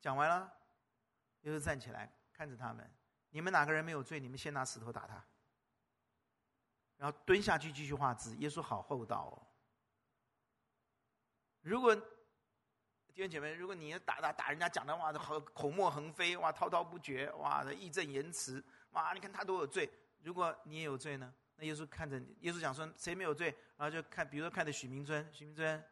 [0.00, 0.52] 讲完了，
[1.40, 2.88] 耶稣站起来看着他们
[3.30, 4.20] ：“你们哪个人没有罪？
[4.20, 5.22] 你们先拿石头打他。”
[7.00, 8.36] 然后蹲下去继续画字。
[8.36, 9.40] 耶稣好厚道哦。
[11.62, 19.90] 如果弟兄姐妹，如果你打打打人家讲的话，口口沫横飞，哇，滔滔不绝，哇，义正言辞，哇，你看他都有罪。
[20.20, 21.32] 如果你也有罪呢？
[21.56, 23.48] 那耶稣看着你，耶稣讲说谁没有罪，
[23.78, 25.82] 然后就看，比如说看着许明尊，许明尊，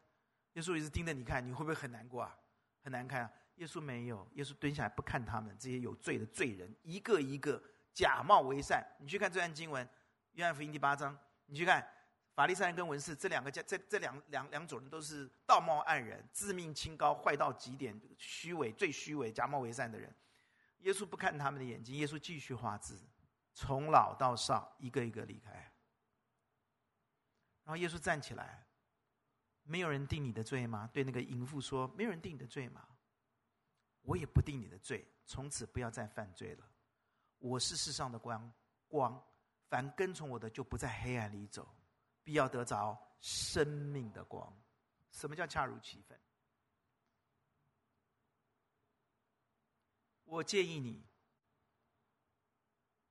[0.52, 2.38] 耶稣一直盯着你看，你会不会很难过啊？
[2.84, 3.32] 很难看啊？
[3.56, 7.60] 耶稣没有，耶稣蹲下来不看他们这些有罪的罪人，一个一个
[7.92, 8.86] 假冒为善。
[9.00, 9.86] 你去看这段经文，
[10.32, 11.86] 约翰福音第八章，你去看
[12.34, 20.14] 法利赛人跟文士这两个家，这这两两两种人都是道貌岸然、自命清高、坏到极点、虚伪、最虚伪、假冒为善的人。
[20.78, 22.96] 耶稣不看他们的眼睛，耶稣继续画字，
[23.52, 25.50] 从老到少，一个一个离开。
[27.64, 28.64] 然后耶稣站起来，
[29.64, 30.88] 没有人定你的罪吗？
[30.92, 32.86] 对那个淫妇说：“没有人定你的罪吗？
[34.02, 36.64] 我也不定你的罪，从此不要再犯罪了。
[37.38, 38.50] 我是世上的光，
[38.86, 39.22] 光，
[39.68, 41.68] 凡跟从我的，就不在黑暗里走。”
[42.24, 44.54] 必要得着生命的光。
[45.12, 46.20] 什么叫恰如其分？
[50.24, 51.06] 我建议你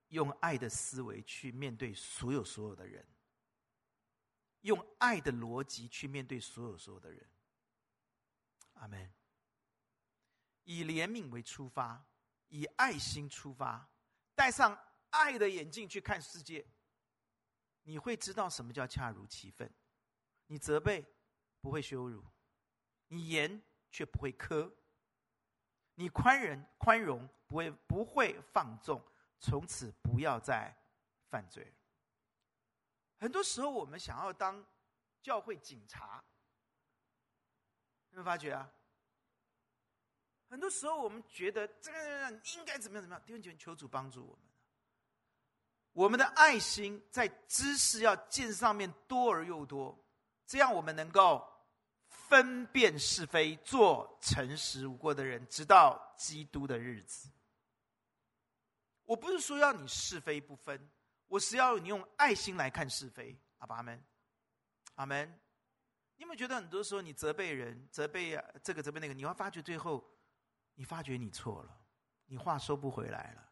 [0.09, 3.03] 用爱的思维去面对所有所有的人，
[4.61, 7.27] 用爱的逻辑去面对所有所有的人。
[8.73, 9.11] 阿门。
[10.63, 12.05] 以怜悯为出发，
[12.49, 13.89] 以爱心出发，
[14.35, 14.77] 带上
[15.11, 16.65] 爱的眼镜去看世界。
[17.83, 19.71] 你会知道什么叫恰如其分，
[20.47, 21.05] 你责备
[21.61, 22.21] 不会羞辱，
[23.07, 24.69] 你严却不会苛，
[25.95, 29.01] 你宽仁宽容不会不会放纵，
[29.39, 30.75] 从此不要再
[31.29, 31.73] 犯罪。
[33.19, 34.65] 很多时候我们想要当
[35.21, 36.21] 教会警察，
[38.09, 38.69] 有没有发觉啊？
[40.49, 44.46] 很多时候我们觉得这个应该怎么样怎么样，弟兄姐妹，求主帮助我们。
[45.97, 49.97] 我们的爱心在知识要见上面多而又多，
[50.45, 51.43] 这样我们能够
[52.07, 57.31] 分辨是非，做诚实无过的人，直到基督的日子。
[59.05, 60.87] 我不是说要你是非不分，
[61.25, 63.35] 我是要你用爱心来看是非。
[63.57, 63.99] 阿们，
[64.93, 65.27] 阿门。
[66.17, 70.07] 你有没有觉得很多时候你责备人，责备这个责备那个，你会发觉最后，
[70.75, 71.75] 你发觉你错了，
[72.27, 73.46] 你话收不回来了。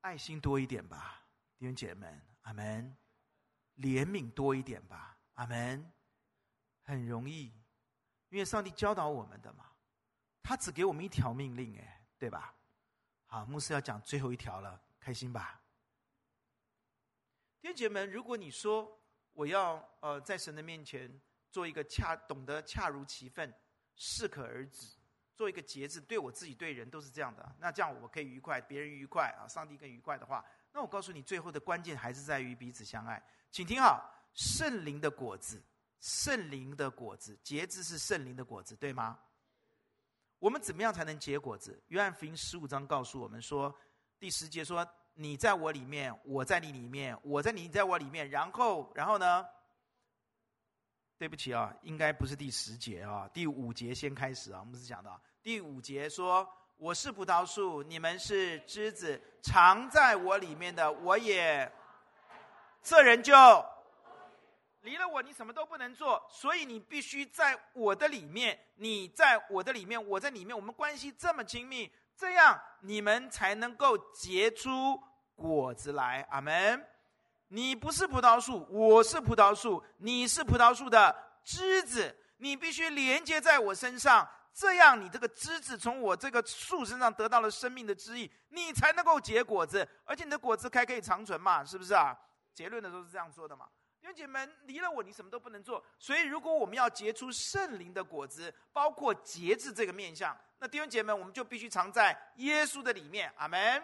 [0.00, 1.22] 爱心多一点吧，
[1.58, 2.96] 弟兄姐妹们，阿门。
[3.76, 5.92] 怜悯多一点吧，阿门。
[6.82, 7.52] 很容易，
[8.30, 9.64] 因为上帝教导我们的嘛，
[10.42, 12.54] 他只给我们一条命令，哎，对吧？
[13.26, 15.62] 好，牧师要讲最后一条了，开心吧？
[17.60, 19.00] 弟兄姐妹们，如果你说
[19.32, 21.20] 我要呃在神的面前
[21.50, 23.54] 做一个恰懂得恰如其分、
[23.94, 24.99] 适可而止。
[25.40, 27.56] 做一个节制，对我自己、对人都是这样的。
[27.58, 33.22] 那这样我可以愉快，别人愉快啊，上帝更愉快的话，那我告诉你，最后的关键还是在于彼此相爱。
[33.50, 35.58] 请听好，圣灵的果子，
[35.98, 39.18] 圣灵的果子，节制是圣灵的果子，对吗？
[40.38, 41.82] 我们怎么样才能结果子？
[41.88, 43.74] 约翰福音十五章告诉我们说，
[44.18, 44.86] 第十节说
[45.16, 49.42] ：“你在我里面，我在你里面，我在你在我里面。”然后，然后呢？
[51.16, 55.20] 对不起啊，应该不是第十节啊，第五节先开始啊，我们是讲的。
[55.42, 61.70] 第五节说：“我是葡萄树，你们是枝子，藏在我里面的，我也，
[62.82, 63.32] 这人就
[64.82, 66.22] 离了我，你什么都不能做。
[66.30, 75.02] 所以你必须在我的里面，你在我的里面，我在里面，我们关系这么亲密，这样你们才能够结出
[75.34, 76.26] 果子来。
[76.30, 76.86] 阿门。
[77.48, 92.16] 你不是葡萄树，我是葡萄树，你是葡萄树的枝子，你必须连接在我身上。”这样，你这个枝子从我这个树身上得到了生命的汁液，你才能够结果子，而且你的果子还可以长存嘛，是不是啊？
[92.52, 93.66] 结论的都是这样说的嘛。
[94.00, 95.84] 弟兄姐妹们，离了我，你什么都不能做。
[95.98, 103.32] 所以，如果我们要结出圣灵的果子，包括节制这个面相，那弟兄姐妹们，我们就必须藏在耶稣的里面。
[103.36, 103.82] 阿门。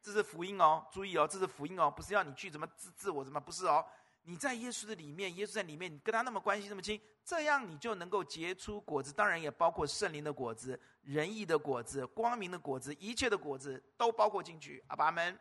[0.00, 3.84] 这是福音哦，注意哦，这是福音哦，不是要你去怎么自自我怎么，不是哦。
[4.28, 14.84] 你在耶稣的里面，耶稣在里面，你跟他那么关系那么亲，这样你就能够结出果子，当然也包括圣灵的果子、仁义的果子、光明的果子，一切的果子都包括进去。
[14.88, 15.38] 阿们，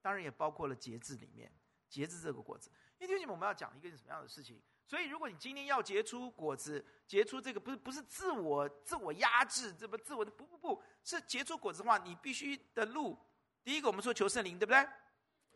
[0.00, 1.52] 当然也包括了节制里面，
[1.88, 2.70] 节制这个果子。
[2.98, 4.62] 因为今天我们要讲一个什么样的事情？
[4.86, 13.18] 所以如果你今天要结出果子，结出这个不是不是自我自我压制，这不自我的不不不是结出果子的话，你必须的路，
[13.64, 14.88] 第一个我们说求圣灵，对不对？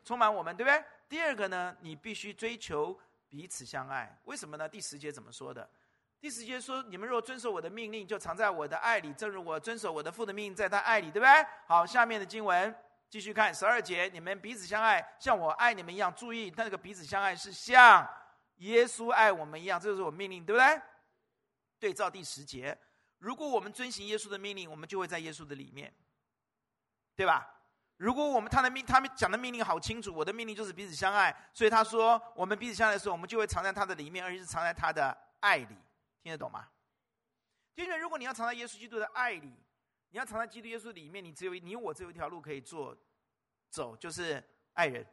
[0.05, 0.85] 充满我们，对不对？
[1.09, 2.99] 第二个呢，你必须追求
[3.29, 4.17] 彼此相爱。
[4.25, 4.69] 为什么呢？
[4.69, 5.69] 第十节怎么说的？
[6.21, 11.31] 第十节说：“你们若遵守我的命令，就藏在我的爱里，正如我遵守我的父的命令，在他爱里，对不对？”
[11.69, 12.75] 好，下面的经文
[13.11, 18.09] 继续看十二节：“你们彼此相爱，像我爱你们一样。”注意，他那个彼此相爱是像
[18.57, 20.83] 耶稣爱我们一样，这就是我命令，对不对？
[21.79, 22.79] 对照第十节，
[23.19, 25.93] 如果我们遵行耶稣的命令，我们就会在耶稣的里面，
[27.15, 27.54] 对吧？
[28.05, 31.35] 如果我们他的命，他们讲的命令好清楚，我的命令就是彼此相爱。
[31.55, 35.79] 所以他说，我们彼此相爱的时候，我们就会藏在他的里面，而且是藏在他的爱里。
[36.23, 36.69] 听得懂吗？
[37.77, 39.57] 因为如果你要藏在耶稣基督的爱里，
[40.11, 42.95] 你要藏在基督耶稣里面，你只有你我只有一条路可以做
[43.71, 44.45] 走，就是
[44.75, 45.07] 爱人，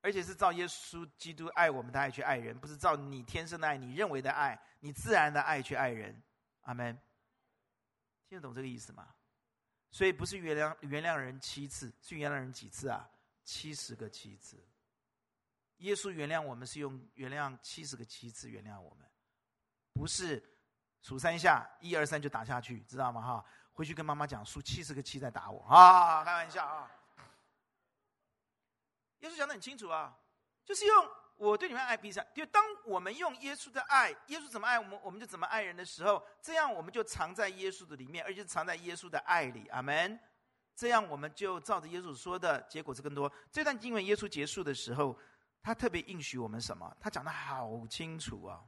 [0.00, 6.22] 而且是照耶稣基督爱我们的爱去爱人，不是照你天生的爱、你认为的爱、你自然的爱去爱人。
[6.62, 6.96] 阿门。
[8.28, 9.08] 听得懂这个意思吗？
[9.90, 13.08] 所以不是原谅原谅人七次，是原谅人几次啊？
[13.44, 14.56] 七十个七次。
[15.78, 19.10] 耶稣原谅我们是用原谅七十个七次原谅我们，
[19.92, 20.42] 不是
[21.02, 23.20] 数三下一二三就打下去，知道吗？
[23.20, 26.22] 哈，回去跟妈妈讲数七十个七再打我啊！
[26.22, 26.90] 开玩笑啊！
[29.20, 30.16] 耶稣讲的很清楚啊，
[30.64, 31.08] 就是用
[31.40, 39.66] 我对你们爱比上，就当我们用耶稣的爱，耶稣怎么爱我们，我们就怎么爱人的时候，这样我们就藏在耶稣的里面，而且藏在耶稣的爱里。
[39.68, 40.20] 阿门。
[40.76, 43.30] 这样我们就照着耶稣说的结果是更多。
[43.50, 45.18] 这段经文耶稣结束的时候。
[45.62, 46.90] 他特别应许我们什么？
[46.98, 48.64] 他讲的好清楚啊！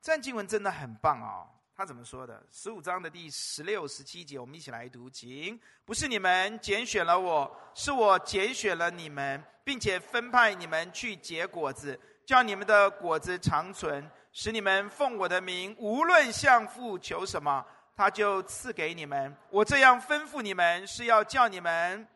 [0.00, 1.44] 这段经文真的很棒啊。
[1.76, 2.42] 他怎么说的？
[2.50, 5.10] 十五章的第十六、十七节，我们一起来读。
[5.10, 17.62] 请，不是你们拣选了我，是我拣选了你们，并且分派你们去结果子，叫你们的果子长存，使你们奉我的名，无论向父求什么，
[17.94, 19.36] 他就赐给你们。
[19.50, 22.08] 我这样吩咐你们，是要叫你们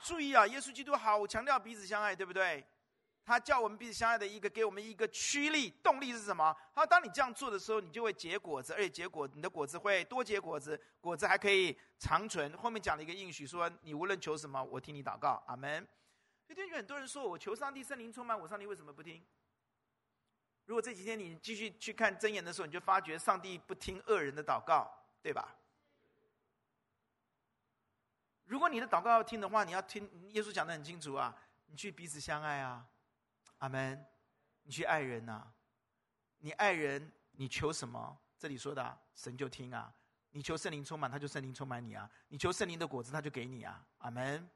[0.00, 0.46] 注意啊！
[0.46, 2.64] 耶稣基督好强调彼此相爱，对不对？
[3.28, 6.56] 他叫我们彼此相爱的一个，给我们一个驱力、动力是什么？
[6.74, 12.56] 他：当你这样做的时候，你就会结果子，而且结果，你的果子会多结果子，果子还可以长存。
[12.56, 15.42] 后面讲了一个应许，说：你无论求什么，我听你祷告。
[15.46, 15.86] 阿门。
[16.46, 19.22] 所以，很多人说我求上帝圣灵充满我，上帝为什么不听？
[20.64, 25.54] 如果这几天你继续去看箴言的时候，你就发觉上帝不听恶人的祷告，对吧？
[28.46, 32.86] 如果你的祷告要听的话，你要听耶稣讲的很清楚啊，你去彼此相爱啊。
[33.58, 34.06] 阿门，
[34.62, 35.52] 你去爱人呐、
[36.38, 38.18] 你爱人，你求什么？
[38.38, 39.92] 这里说的、神就听啊。
[40.30, 42.08] 你求圣灵充满，他就圣灵充满你啊。
[42.28, 43.84] 你求圣灵的果子，他就给你啊。
[43.98, 44.48] 阿门。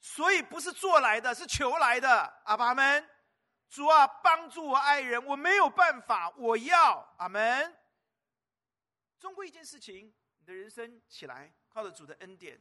[0.00, 2.08] 所以不是做来的，是求来的。
[2.44, 3.08] 阿爸阿门。
[3.68, 7.14] 主啊，帮助我爱人，我没有办法，我要。
[7.18, 7.76] 阿门。
[9.20, 12.60] 终归一件事情，你的人生起来，靠着主的恩典。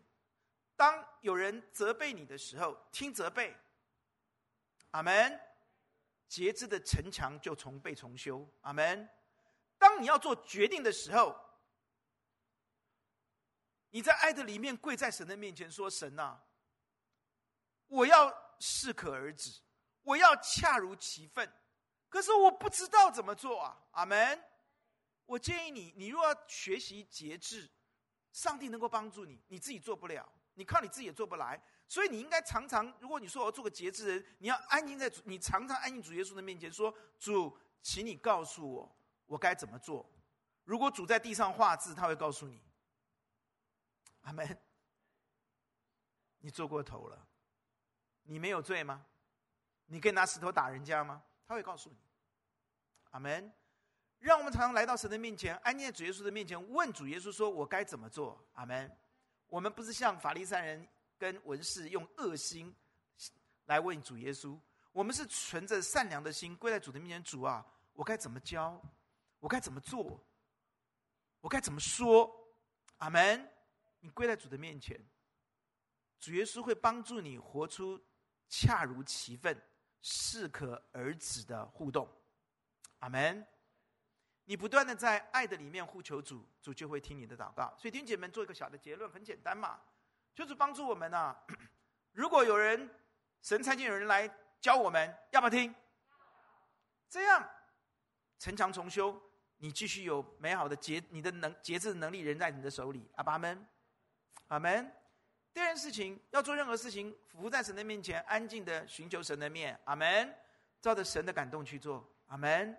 [0.76, 3.58] 当有人责备你的时候，听责备。
[4.92, 5.40] 阿门，
[6.28, 8.48] 节制的城墙就重被重修。
[8.62, 9.10] 阿门。
[9.78, 11.36] 当你要做决定的时候，
[13.90, 16.44] 你在爱的里面跪在神的面前说：“神啊，
[17.88, 19.60] 我要适可而止，
[20.04, 21.52] 我要恰如其分。
[22.08, 24.44] 可是我不知道怎么做啊。”阿门。
[25.26, 27.70] 我建议你，你若要学习节制，
[28.34, 31.62] 上帝能够帮助你，你自己做不了，你靠你自己也做不来。
[31.92, 40.10] 所以你应该常常，如果你说我要做个节制人，你要安静在主，你常常安静主耶稣的面前说：“主，请你告诉我，我该怎么做。”
[40.64, 42.62] 如果主在地上画字，他会告诉你。
[44.22, 44.58] 阿门。
[46.40, 47.28] 你做过头了，
[48.24, 49.06] 你没有罪吗？
[49.88, 51.22] 你可以拿石头打人家吗？
[51.46, 51.98] 他会告诉你。
[53.10, 53.52] 阿门。
[54.20, 58.98] 让我们常常来到神的面前，安静在主耶稣的面前，问主耶稣说：“我该怎么做？”阿门。
[59.48, 60.88] 我们不是像法利赛人。
[61.22, 62.76] 跟文士用恶心
[63.66, 64.60] 来问主耶稣，
[64.92, 67.24] 我们是存着善良的心跪在主的面前。
[67.24, 67.64] 主啊，
[67.94, 68.82] 我该怎么教？
[69.38, 70.20] 我该怎么做？
[71.40, 72.28] 我该怎么说？
[72.98, 73.48] 阿门！
[74.00, 75.00] 你跪在主的面前，
[76.20, 78.04] 主耶稣会帮助你活出
[78.50, 79.56] 恰如其分、
[80.02, 82.10] 适可而止的互动。
[82.98, 83.46] 阿门！
[84.46, 87.72] 你不断的在爱的里面呼求主，主就会听你的祷告。
[87.78, 89.80] 所以弟兄姐妹们做一个小的结论，很简单嘛。
[90.34, 91.36] 就是帮助我们呐、
[92.14, 92.90] 如果有人
[93.42, 94.30] 神差遣有人来
[94.60, 95.74] 教我们，要不要听？
[97.10, 97.50] 这样
[98.40, 99.22] 城墙重修，
[99.58, 103.10] 你继续有美好的节，你的能节制能力仍在你的手里。
[103.16, 103.68] 阿爸们，
[104.48, 104.92] 阿门。
[105.54, 109.80] 第二件事情，要做任何事情，伏在神的面前，安静的寻求神的面。
[109.86, 110.36] 阿门。
[110.80, 112.10] 照着神的感动去做。
[112.28, 112.76] 阿门。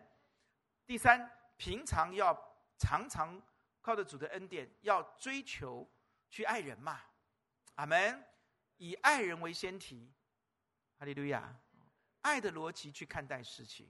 [0.86, 2.36] 第三，平常要
[2.78, 3.40] 常常
[3.80, 5.88] 靠着主的恩典，要追求
[6.28, 7.00] 去爱人嘛。
[7.74, 8.24] 阿门，
[8.76, 10.12] 以爱人为先提，
[10.98, 11.58] 哈利路亚，
[12.20, 13.88] 爱的逻辑去看待事情，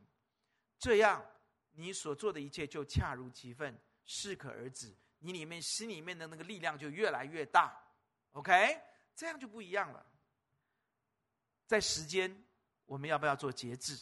[0.79, 1.25] 这样
[1.73, 7.77] 你所做的一切就恰如其分，适可而止，你里面心里面的那个力量就越来越大
[8.33, 8.81] ，OK，
[9.15, 10.07] 这样就不一样了。
[11.67, 12.45] 在时间，
[12.85, 13.99] 我们要不要做节制？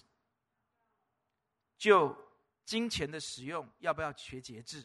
[1.79, 2.17] 就
[2.65, 4.85] 金钱的使用，要不要学节制？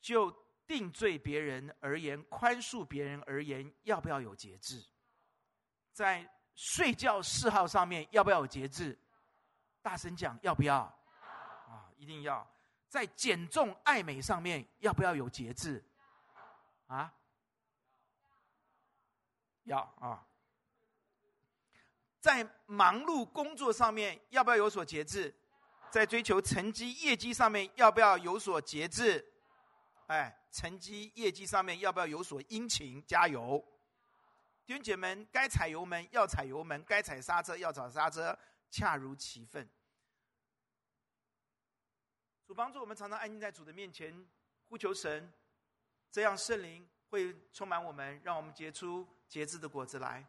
[0.00, 0.30] 就
[0.66, 4.84] 定罪别人而言，宽恕别人而言，要不要有节制？
[5.92, 8.98] 在睡觉嗜好上面，要不要有节制？
[9.82, 10.76] 大声讲，要不要？
[10.78, 12.46] 啊，一定要！
[12.88, 15.84] 在减重爱美上面，要不要有节制？
[16.86, 17.12] 啊？
[19.64, 20.26] 要啊！
[22.20, 25.34] 在忙碌工作上面要不要有所节制？
[25.90, 29.24] 在追求成绩业绩上面要不要有所节制？
[30.06, 33.04] 哎，成绩业绩上面要不要有所殷勤？
[33.04, 33.62] 加油！
[34.64, 38.38] 弟兄姐妹们，该踩油门要踩油门，该踩刹车要踩刹车，
[38.70, 39.68] 恰如其分。
[42.46, 44.24] 主帮助我们，常常安静在主的面前，
[44.68, 45.28] 呼求神，
[46.08, 50.24] 这样圣灵会充满我们，让我们结出节制的果子来。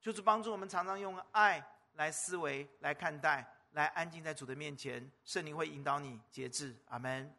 [0.00, 1.62] 就是帮助我们，常常用爱
[1.92, 6.74] 来思维、来看待、来安静在主的面前，圣灵会引导你节制。
[6.86, 7.37] 阿门。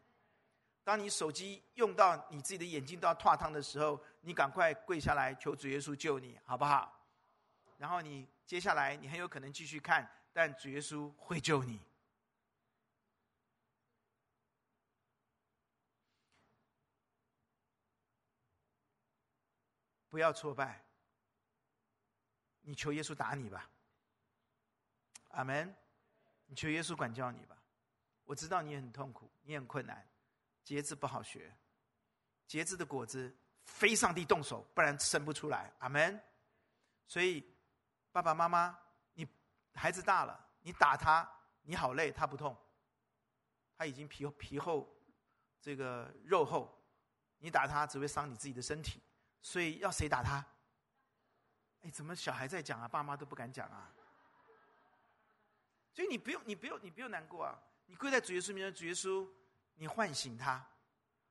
[0.84, 6.92] 当你手机用到你自己的眼睛都要脱汤的时候，你赶快跪下来求主耶稣救你，好不好？
[7.78, 11.80] 然后你接下来你很有可能继续看，但主耶稣会救你。
[20.10, 20.84] 不要挫败，
[22.62, 23.70] 你求耶稣打你吧。
[25.30, 25.76] 阿门。
[26.52, 27.56] 你求耶稣管教你吧。
[28.24, 30.04] 我知道你很痛苦，你很困难。
[30.70, 31.52] 节制不好学，
[32.46, 35.74] 节制的果子非上帝动手，不然生不出来。
[35.80, 36.24] 阿门。
[37.08, 37.44] 所以，
[38.12, 38.80] 爸爸妈妈，
[39.16, 39.28] 你
[39.74, 41.28] 孩子大了，你打他，
[41.64, 42.56] 你好累，他不痛，
[43.76, 44.88] 他已经皮皮厚，
[45.60, 46.80] 这个肉厚，
[47.40, 49.02] 你打他只会伤你自己的身体。
[49.42, 50.46] 所以要谁打他？
[51.82, 52.88] 哎，怎么小孩在讲啊？
[52.88, 53.92] 爸妈都不敢讲啊。
[55.96, 57.60] 所以你不用，你不用，你不用难过啊！
[57.88, 59.28] 你跪在主耶稣面前，主耶稣。
[59.80, 60.62] 你唤醒他，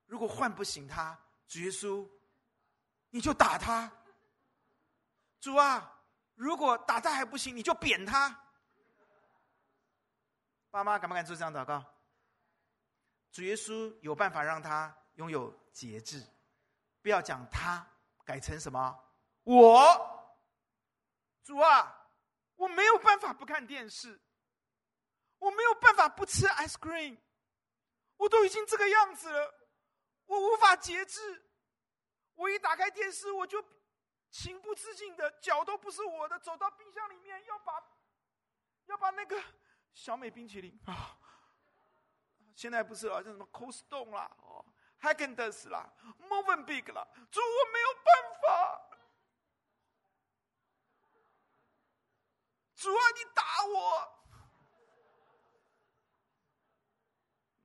[0.06, 2.08] 如果唤不醒他，主耶稣，
[3.10, 3.92] 你就打他。
[5.38, 6.00] 主啊，
[6.34, 8.42] 如果打他还不行，你就扁他。
[10.70, 11.84] 爸妈敢不敢做这样祷告？
[13.30, 16.26] 主耶稣有办法让他拥有节制，
[17.02, 17.86] 不要讲他，
[18.24, 18.98] 改成什么？
[19.44, 20.16] 我。
[21.44, 22.08] 主啊，
[22.56, 24.18] 我没有办法不看电视，
[25.38, 27.18] 我没有办法不吃 ice cream。
[28.18, 29.54] 我都已经这个样子了，
[30.26, 31.44] 我无法节制。
[32.34, 33.64] 我一打开电视，我就
[34.30, 37.82] 情不自禁的，脚都不是我的，走到冰箱里面要把
[38.86, 39.42] 要把那个
[39.92, 41.18] 小美冰淇淋啊，
[42.54, 44.64] 现在不是了，叫什么 Costco 啦，哦
[45.00, 48.80] ，Häagen-Dazs 啦，Mövenpick 啦，主，我没有办法，
[52.76, 54.17] 主啊，你打我。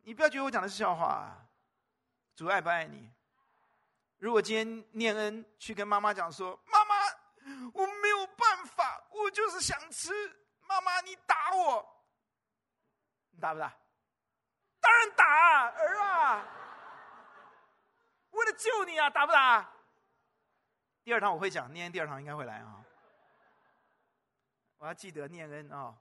[0.04, 1.48] 你不要觉得我讲的是笑话啊！
[2.36, 3.12] 主爱不爱你？
[4.18, 6.96] 如果今天念恩去跟妈妈讲说：“妈妈，
[7.74, 10.12] 我没有办法，我就是想吃。”
[10.68, 12.04] 妈妈，你打我，
[13.32, 13.74] 你打不打？
[14.80, 16.48] 当然打啊，儿啊！
[18.32, 19.70] 为了救你啊，打不打？
[21.04, 22.84] 第二堂我会讲，念恩第二堂应该会来啊！
[24.78, 25.96] 我要记得念恩啊！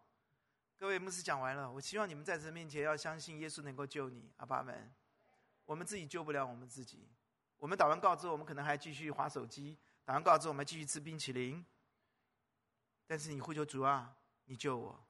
[0.83, 4.93] 各位牧师讲完了，我希望你们在神面前要相信耶稣能够救你，阿爸们。
[5.65, 7.09] 我们自己救不了我们自己。
[7.57, 11.65] 我们祷完告之后，我们可能还继续划手机；祷完告之后，我们继续吃冰淇淋。
[13.07, 14.13] 但是你呼求主啊，
[14.47, 15.01] 你救我！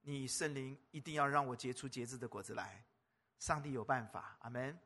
[0.00, 2.82] 你圣灵一定要让我结出节制的果子来。
[3.38, 4.80] 上帝有办法，阿门。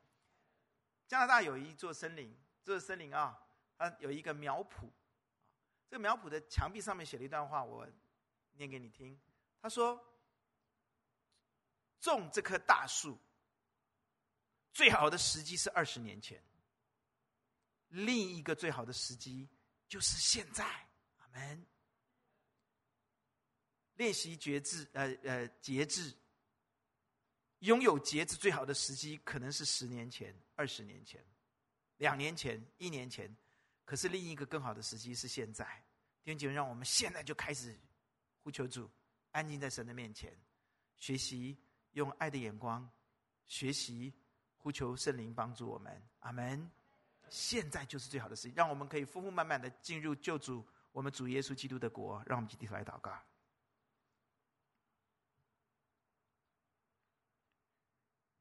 [1.06, 3.40] 加拿大有一座森林，这个森林啊，
[3.76, 4.90] 它有一个苗圃。
[5.88, 7.86] 这个苗圃的墙壁上面写了一段话，我
[8.54, 9.16] 念给你听。
[9.60, 10.00] 他说
[12.00, 13.18] ：“种这棵大树，
[14.72, 16.42] 最好的时机是二十年前。
[17.88, 19.48] 另一个最好的时机
[19.88, 20.64] 就是现在。
[21.16, 21.66] 阿门。
[23.94, 26.16] 练习节制，呃呃，节制，
[27.58, 31.20] 拥有节制最好的时机可能是十年前、二十年前、
[31.96, 33.36] 两年前、一年前。
[33.84, 35.64] 可是另一个更好的时机是现在。
[36.22, 37.76] 弟兄姐妹，让我们现在就开始
[38.44, 38.88] 呼求主。”
[39.32, 40.36] 安静在神的面前，
[40.96, 41.56] 学习
[41.92, 42.88] 用爱的眼光，
[43.46, 44.12] 学习
[44.56, 46.02] 呼求圣灵帮助我们。
[46.20, 46.70] 阿门。
[47.30, 52.22] 现在就是最好的时机，让我们可以丰丰满满的进入救主我们主耶稣基督的国。
[52.26, 53.12] 让我们一起来祷告。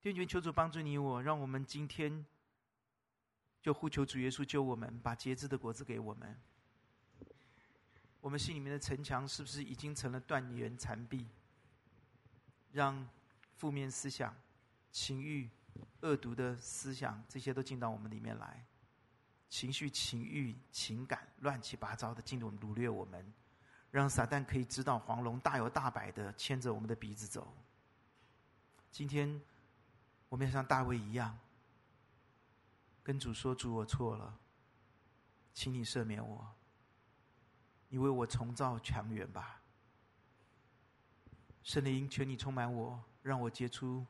[0.01, 2.25] 天主求主帮助你我，让我们今天
[3.61, 6.39] 就呼求主耶稣救我们，把节制的果子给我们。
[8.19, 11.25] 我们心里面的城墙是不是已经成了断垣残壁？
[12.71, 13.07] 让
[13.55, 14.35] 负面思想、
[14.91, 15.49] 情欲、
[16.01, 18.65] 恶毒的思想，这些都进到我们里面来，
[19.49, 23.33] 情绪、情欲、情感乱七八糟的进入掳掠我们，
[23.89, 27.55] 让撒旦可以知道黄龙大摇大摆的牵着我们的鼻子走。
[28.91, 29.41] 今天，
[30.27, 31.37] 我们要像大卫一样，
[33.03, 34.37] 跟主说：“主，我错了，
[35.53, 36.53] 请你赦免我。”
[37.89, 39.61] 你为我重造墙垣吧，
[41.63, 44.05] 圣灵，求你充满我，让我结出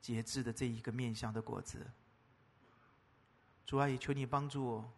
[0.00, 1.86] 节制的这一个面向的果子。
[3.64, 4.92] 主啊，也求你帮助我，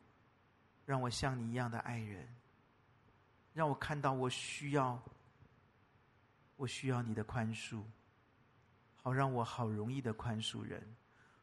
[0.86, 2.26] 让我像你一样的爱人，
[3.52, 4.98] 让我看到我需要，
[6.56, 7.82] 我需要你的宽恕，
[8.96, 10.96] 好让我好容易的宽恕人。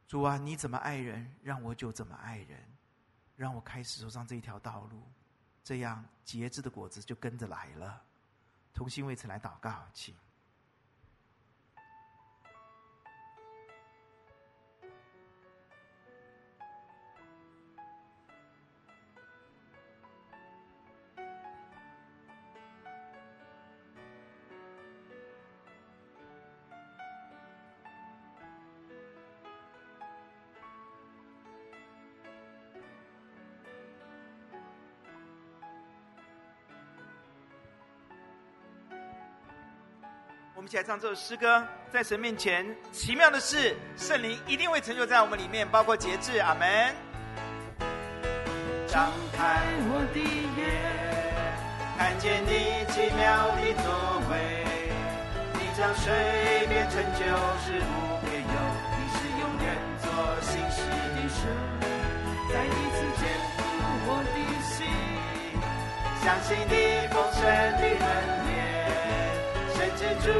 [0.07, 2.59] 主啊，你怎么爱人，让我就怎么爱人，
[3.35, 5.03] 让我开始走上这条道路，
[5.63, 8.01] 这样节制的果子就跟着来了。
[8.73, 10.15] 同心为此来祷告，请。
[40.69, 46.37] 一起来唱这首诗歌，在神面前奇妙的事，圣灵一定会成就在我们里面，包括节制。
[46.37, 46.93] 阿门。
[48.85, 50.19] 张开我的
[50.61, 50.69] 眼，
[51.97, 54.61] 看见你奇妙的作为，
[55.57, 56.13] 你将水
[56.67, 57.25] 变成酒，
[57.65, 58.53] 使无边有。
[58.93, 60.05] 你是永远做
[60.45, 61.49] 新事的神，
[62.53, 63.25] 再一次坚
[63.57, 63.59] 固
[64.05, 64.37] 我的
[64.69, 64.85] 心，
[66.21, 68.68] 相信你丰盛的恩典。
[69.99, 70.31] 记住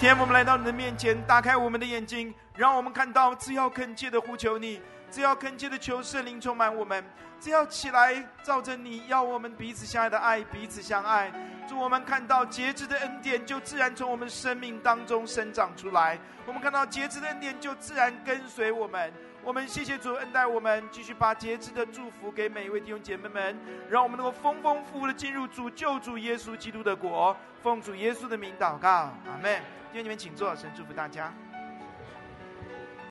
[0.00, 4.80] 天，我们来到你的面前打开我们的眼睛，让我们看到，只要恳切的呼求你，
[5.10, 7.04] 只要恳切的求圣灵充满我们，
[7.38, 11.30] 只要起来照着你要我们彼此相爱的爱，彼此相爱。
[11.68, 16.18] 祝我们看到节制的恩典就自然从我们生命当中生长出来。
[16.46, 19.12] 我们看到节制的恩典就自然跟随我们。
[19.42, 27.34] 我们谢谢主恩待我们，继续把节制的祝福给每一位弟兄姐妹们，让我们能够丰丰富富的进入主救主耶稣基督的国。
[27.62, 29.60] 奉主耶稣的名祷告，阿门。
[29.92, 31.32] 弟兄们，请坐，神祝福大家。